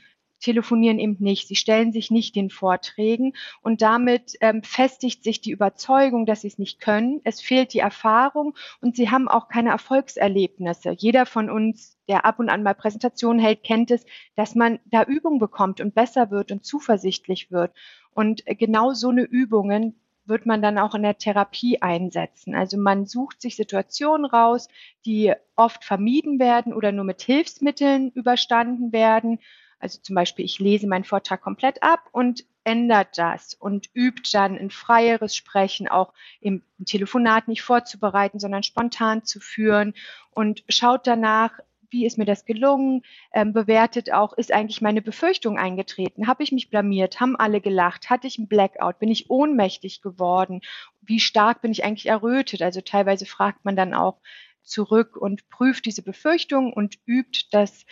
telefonieren 0.47 1.01
eben 1.01 1.17
nicht. 1.19 1.49
Sie 1.49 1.57
stellen 1.57 1.91
sich 1.91 2.13
nicht 2.13 2.37
den 2.37 2.51
Vorträgen 2.51 3.33
und 3.63 3.83
damit 3.83 4.37
ähm, 4.41 4.63
festigt 4.63 5.25
sich 5.25 5.41
die 5.41 5.51
Überzeugung, 5.51 6.25
dass 6.25 6.43
sie 6.43 6.47
es 6.47 6.57
nicht 6.57 6.81
können. 6.81 7.21
Es 7.25 7.41
fehlt 7.41 7.75
die 7.75 7.81
Erfahrung 7.81 8.55
und 8.81 8.95
sie 8.95 9.11
haben 9.11 9.27
auch 9.27 9.49
keine 9.49 9.71
Erfolgserlebnisse. 9.71 10.93
Jeder 10.97 11.27
von 11.27 11.51
uns, 11.51 11.99
der 12.09 12.25
ab 12.25 12.39
und 12.39 12.49
an 12.49 12.63
mal 12.63 12.75
Präsentationen 12.75 13.41
hält, 13.41 13.65
kennt 13.65 13.91
es, 13.91 14.07
dass 14.37 14.55
man 14.55 14.79
da 14.85 15.03
Übung 15.03 15.41
bekommt 15.41 15.81
und 15.81 15.97
besser 15.97 16.31
wird 16.31 16.53
und 16.53 16.65
zuversichtlich 16.65 17.51
wird. 17.51 17.73
Und 18.15 18.47
äh, 18.47 18.55
genau 18.55 18.93
so 18.93 19.09
eine 19.09 19.25
Übungen 19.25 19.99
wird 20.27 20.47
man 20.47 20.63
dann 20.63 20.79
auch 20.79 20.95
in 20.95 21.03
der 21.03 21.19
Therapie 21.19 21.83
einsetzen. 21.83 22.55
Also 22.55 22.79
man 22.79 23.07
sucht 23.07 23.43
sich 23.43 23.57
Situationen 23.57 24.27
raus, 24.27 24.69
die 25.05 25.33
oft 25.57 25.85
vermieden 25.85 26.39
werden 26.39 26.73
oder 26.73 26.93
nur 26.93 27.05
mit 27.05 27.23
Hilfsmitteln 27.23 28.13
überstanden 28.13 28.93
werden 28.93 29.41
also 29.79 30.01
zum 30.01 30.15
Beispiel, 30.15 30.45
ich 30.45 30.59
lese 30.59 30.87
meinen 30.87 31.05
Vortrag 31.05 31.43
komplett 31.43 31.83
ab 31.83 32.09
und 32.13 32.45
ändert 32.65 33.19
das 33.19 33.55
und 33.55 33.89
übt 33.95 34.31
dann 34.33 34.59
ein 34.59 34.71
freieres 34.71 35.37
Sprechen, 35.37 35.87
auch 35.87 36.13
im 36.41 36.63
Telefonat 36.85 37.47
nicht 37.47 37.63
vorzubereiten, 37.63 38.41
sondern 38.41 38.65
spontan 38.65 39.25
zu 39.25 39.39
führen 39.39 39.95
und 40.31 40.65
schaut 40.69 41.07
danach, 41.07 41.53
wie 41.91 42.05
ist 42.05 42.19
mir 42.19 42.25
das 42.25 42.45
gelungen, 42.45 43.03
ähm, 43.33 43.53
bewertet 43.53 44.13
auch, 44.13 44.33
ist 44.33 44.53
eigentlich 44.53 44.81
meine 44.81 45.03
Befürchtung 45.03 45.59
eingetreten, 45.59 46.27
habe 46.27 46.43
ich 46.43 46.51
mich 46.51 46.69
blamiert, 46.69 47.21
haben 47.21 47.37
alle 47.37 47.61
gelacht, 47.61 48.11
hatte 48.11 48.27
ich 48.27 48.39
einen 48.39 48.49
Blackout, 48.49 48.99
bin 48.99 49.11
ich 49.11 49.31
ohnmächtig 49.31 50.03
geworden, 50.03 50.63
wie 51.03 51.21
stark 51.21 51.63
bin 51.63 51.71
ich 51.71 51.85
eigentlich 51.85 52.07
errötet, 52.07 52.63
also 52.63 52.81
teilweise 52.81 53.27
fragt 53.27 53.65
man 53.65 53.77
dann 53.77 53.95
auch 53.95 54.21
zurück 54.67 55.17
und 55.17 55.49
prüft 55.49 55.87
diese 55.87 56.03
Befürchtung 56.03 56.73
und 56.73 56.99
übt 57.07 57.47
das 57.53 57.87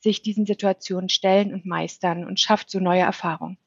sich 0.00 0.22
diesen 0.22 0.46
Situationen 0.46 1.08
stellen 1.08 1.52
und 1.52 1.66
meistern 1.66 2.24
und 2.24 2.40
schafft 2.40 2.70
so 2.70 2.78
neue 2.80 3.02
Erfahrungen. 3.02 3.58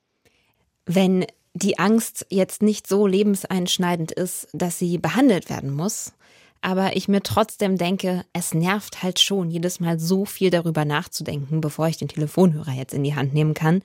Wenn 0.85 1.25
die 1.53 1.79
Angst 1.79 2.25
jetzt 2.29 2.61
nicht 2.61 2.87
so 2.87 3.07
lebenseinschneidend 3.07 4.11
ist, 4.11 4.47
dass 4.53 4.79
sie 4.79 4.97
behandelt 4.97 5.49
werden 5.49 5.71
muss, 5.71 6.13
aber 6.61 6.95
ich 6.95 7.07
mir 7.07 7.21
trotzdem 7.21 7.77
denke, 7.77 8.23
es 8.33 8.53
nervt 8.53 9.01
halt 9.01 9.19
schon, 9.19 9.49
jedes 9.49 9.79
Mal 9.79 9.99
so 9.99 10.25
viel 10.25 10.51
darüber 10.51 10.85
nachzudenken, 10.85 11.59
bevor 11.59 11.87
ich 11.87 11.97
den 11.97 12.07
Telefonhörer 12.07 12.71
jetzt 12.71 12.93
in 12.93 13.03
die 13.03 13.15
Hand 13.15 13.33
nehmen 13.33 13.55
kann. 13.55 13.81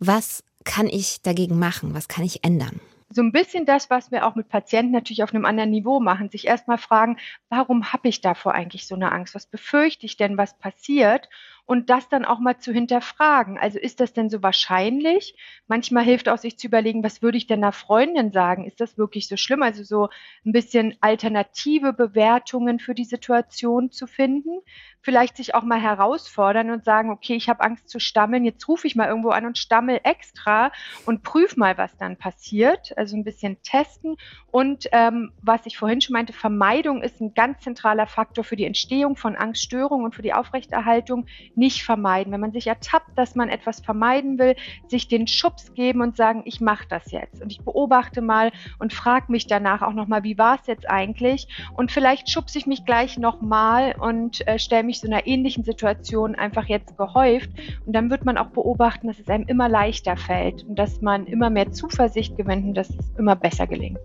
Was 0.00 0.42
kann 0.64 0.88
ich 0.88 1.22
dagegen 1.22 1.58
machen? 1.58 1.94
Was 1.94 2.08
kann 2.08 2.24
ich 2.24 2.44
ändern? 2.44 2.80
So 3.10 3.22
ein 3.22 3.32
bisschen 3.32 3.64
das, 3.66 3.90
was 3.90 4.10
wir 4.10 4.26
auch 4.26 4.34
mit 4.34 4.48
Patienten 4.48 4.92
natürlich 4.92 5.22
auf 5.22 5.34
einem 5.34 5.44
anderen 5.44 5.70
Niveau 5.70 6.00
machen, 6.00 6.30
sich 6.30 6.46
erstmal 6.46 6.78
fragen, 6.78 7.16
warum 7.48 7.92
habe 7.92 8.08
ich 8.08 8.20
davor 8.20 8.54
eigentlich 8.54 8.86
so 8.86 8.94
eine 8.94 9.12
Angst? 9.12 9.34
Was 9.34 9.46
befürchte 9.46 10.06
ich 10.06 10.16
denn, 10.16 10.36
was 10.36 10.58
passiert? 10.58 11.28
Und 11.68 11.90
das 11.90 12.08
dann 12.08 12.24
auch 12.24 12.38
mal 12.38 12.58
zu 12.58 12.72
hinterfragen. 12.72 13.58
Also 13.58 13.78
ist 13.78 14.00
das 14.00 14.14
denn 14.14 14.30
so 14.30 14.42
wahrscheinlich? 14.42 15.36
Manchmal 15.66 16.02
hilft 16.02 16.30
auch 16.30 16.38
sich 16.38 16.58
zu 16.58 16.66
überlegen, 16.66 17.04
was 17.04 17.20
würde 17.20 17.36
ich 17.36 17.46
denn 17.46 17.62
einer 17.62 17.72
Freundin 17.72 18.32
sagen? 18.32 18.64
Ist 18.64 18.80
das 18.80 18.96
wirklich 18.96 19.28
so 19.28 19.36
schlimm? 19.36 19.62
Also 19.62 19.84
so 19.84 20.08
ein 20.46 20.52
bisschen 20.52 20.96
alternative 21.02 21.92
Bewertungen 21.92 22.78
für 22.78 22.94
die 22.94 23.04
Situation 23.04 23.90
zu 23.90 24.06
finden 24.06 24.62
vielleicht 25.08 25.38
sich 25.38 25.54
auch 25.54 25.62
mal 25.62 25.80
herausfordern 25.80 26.70
und 26.70 26.84
sagen, 26.84 27.10
okay, 27.10 27.34
ich 27.34 27.48
habe 27.48 27.62
Angst 27.62 27.88
zu 27.88 27.98
stammeln, 27.98 28.44
jetzt 28.44 28.68
rufe 28.68 28.86
ich 28.86 28.96
mal 28.96 29.08
irgendwo 29.08 29.30
an 29.30 29.46
und 29.46 29.56
stammel 29.56 30.00
extra 30.02 30.70
und 31.06 31.22
prüfe 31.22 31.58
mal, 31.58 31.78
was 31.78 31.96
dann 31.96 32.16
passiert. 32.16 32.96
Also 32.98 33.16
ein 33.16 33.24
bisschen 33.24 33.62
testen. 33.62 34.16
Und 34.50 34.86
ähm, 34.92 35.32
was 35.40 35.66
ich 35.66 35.78
vorhin 35.78 36.00
schon 36.00 36.12
meinte, 36.12 36.32
Vermeidung 36.32 37.02
ist 37.02 37.20
ein 37.20 37.32
ganz 37.32 37.60
zentraler 37.60 38.06
Faktor 38.06 38.44
für 38.44 38.56
die 38.56 38.66
Entstehung 38.66 39.16
von 39.16 39.34
Angststörungen 39.34 40.04
und 40.04 40.14
für 40.14 40.22
die 40.22 40.34
Aufrechterhaltung. 40.34 41.26
Nicht 41.58 41.82
vermeiden. 41.82 42.32
Wenn 42.32 42.40
man 42.40 42.52
sich 42.52 42.68
ertappt, 42.68 43.18
dass 43.18 43.34
man 43.34 43.48
etwas 43.48 43.80
vermeiden 43.80 44.38
will, 44.38 44.54
sich 44.86 45.08
den 45.08 45.26
Schubs 45.26 45.74
geben 45.74 46.00
und 46.00 46.16
sagen, 46.16 46.42
ich 46.44 46.60
mache 46.60 46.86
das 46.88 47.10
jetzt. 47.10 47.42
Und 47.42 47.50
ich 47.50 47.60
beobachte 47.60 48.20
mal 48.22 48.52
und 48.78 48.92
frage 48.92 49.32
mich 49.32 49.48
danach 49.48 49.82
auch 49.82 49.92
nochmal, 49.92 50.22
wie 50.22 50.38
war 50.38 50.58
es 50.60 50.68
jetzt 50.68 50.88
eigentlich? 50.88 51.48
Und 51.74 51.90
vielleicht 51.90 52.30
schubse 52.30 52.58
ich 52.58 52.66
mich 52.66 52.84
gleich 52.84 53.18
nochmal 53.18 53.96
und 53.98 54.46
äh, 54.46 54.60
stelle 54.60 54.84
mich 54.84 55.00
so 55.00 55.08
einer 55.08 55.26
ähnlichen 55.26 55.64
Situation 55.64 56.36
einfach 56.36 56.66
jetzt 56.66 56.96
gehäuft. 56.96 57.50
Und 57.84 57.92
dann 57.92 58.08
wird 58.08 58.24
man 58.24 58.38
auch 58.38 58.50
beobachten, 58.50 59.08
dass 59.08 59.18
es 59.18 59.28
einem 59.28 59.44
immer 59.48 59.68
leichter 59.68 60.16
fällt 60.16 60.62
und 60.62 60.78
dass 60.78 61.00
man 61.00 61.26
immer 61.26 61.50
mehr 61.50 61.72
Zuversicht 61.72 62.36
gewinnt 62.36 62.66
und 62.66 62.74
dass 62.74 62.90
es 62.90 63.10
immer 63.18 63.34
besser 63.34 63.66
gelingt. 63.66 63.98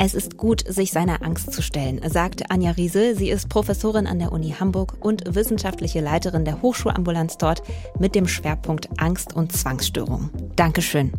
Es 0.00 0.14
ist 0.14 0.36
gut, 0.36 0.62
sich 0.64 0.92
seiner 0.92 1.24
Angst 1.24 1.52
zu 1.52 1.60
stellen, 1.60 2.00
sagt 2.08 2.52
Anja 2.52 2.70
Riesel. 2.70 3.16
Sie 3.16 3.30
ist 3.30 3.48
Professorin 3.48 4.06
an 4.06 4.20
der 4.20 4.30
Uni 4.30 4.54
Hamburg 4.58 4.94
und 5.04 5.34
wissenschaftliche 5.34 6.00
Leiterin 6.00 6.44
der 6.44 6.62
Hochschulambulanz 6.62 7.36
dort 7.36 7.64
mit 7.98 8.14
dem 8.14 8.28
Schwerpunkt 8.28 8.88
Angst- 8.98 9.34
und 9.34 9.50
Zwangsstörung. 9.50 10.30
Dankeschön. 10.54 11.12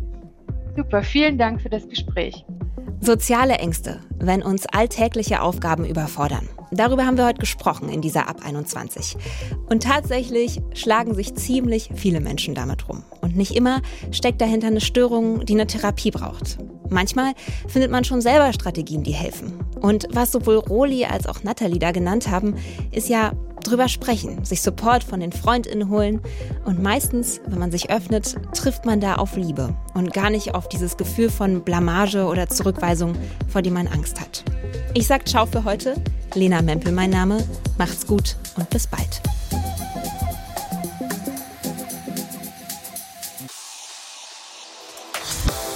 Super, 0.74 1.02
vielen 1.02 1.36
Dank 1.36 1.60
für 1.60 1.68
das 1.68 1.86
Gespräch. 1.88 2.46
Soziale 3.00 3.58
Ängste, 3.58 4.00
wenn 4.18 4.42
uns 4.42 4.64
alltägliche 4.66 5.42
Aufgaben 5.42 5.84
überfordern. 5.84 6.48
Darüber 6.70 7.04
haben 7.04 7.18
wir 7.18 7.26
heute 7.26 7.40
gesprochen 7.40 7.90
in 7.90 8.00
dieser 8.00 8.30
Ab 8.30 8.38
21. 8.42 9.16
Und 9.68 9.82
tatsächlich 9.82 10.62
schlagen 10.72 11.14
sich 11.14 11.34
ziemlich 11.34 11.90
viele 11.94 12.20
Menschen 12.20 12.54
damit 12.54 12.88
rum. 12.88 13.02
Und 13.20 13.36
nicht 13.36 13.54
immer 13.54 13.82
steckt 14.10 14.40
dahinter 14.40 14.68
eine 14.68 14.80
Störung, 14.80 15.44
die 15.44 15.52
eine 15.52 15.66
Therapie 15.66 16.10
braucht. 16.10 16.58
Manchmal 16.90 17.32
findet 17.68 17.90
man 17.90 18.04
schon 18.04 18.20
selber 18.20 18.52
Strategien, 18.52 19.02
die 19.02 19.12
helfen. 19.12 19.52
Und 19.80 20.06
was 20.10 20.32
sowohl 20.32 20.56
Roli 20.56 21.04
als 21.04 21.26
auch 21.26 21.42
Nathalie 21.42 21.78
da 21.78 21.92
genannt 21.92 22.28
haben, 22.28 22.56
ist 22.90 23.08
ja 23.08 23.32
drüber 23.64 23.88
sprechen, 23.88 24.44
sich 24.44 24.62
Support 24.62 25.04
von 25.04 25.20
den 25.20 25.32
FreundInnen 25.32 25.88
holen. 25.88 26.20
Und 26.64 26.82
meistens, 26.82 27.40
wenn 27.46 27.58
man 27.58 27.70
sich 27.70 27.90
öffnet, 27.90 28.36
trifft 28.54 28.86
man 28.86 29.00
da 29.00 29.16
auf 29.16 29.36
Liebe 29.36 29.74
und 29.94 30.12
gar 30.12 30.30
nicht 30.30 30.54
auf 30.54 30.68
dieses 30.68 30.96
Gefühl 30.96 31.30
von 31.30 31.62
Blamage 31.62 32.24
oder 32.24 32.48
Zurückweisung, 32.48 33.14
vor 33.48 33.62
dem 33.62 33.74
man 33.74 33.86
Angst 33.86 34.20
hat. 34.20 34.44
Ich 34.94 35.06
sag 35.06 35.28
Ciao 35.28 35.46
für 35.46 35.64
heute. 35.64 35.94
Lena 36.34 36.62
Mempel 36.62 36.92
mein 36.92 37.10
Name. 37.10 37.44
Macht's 37.78 38.06
gut 38.06 38.36
und 38.56 38.68
bis 38.70 38.86
bald. 38.86 39.20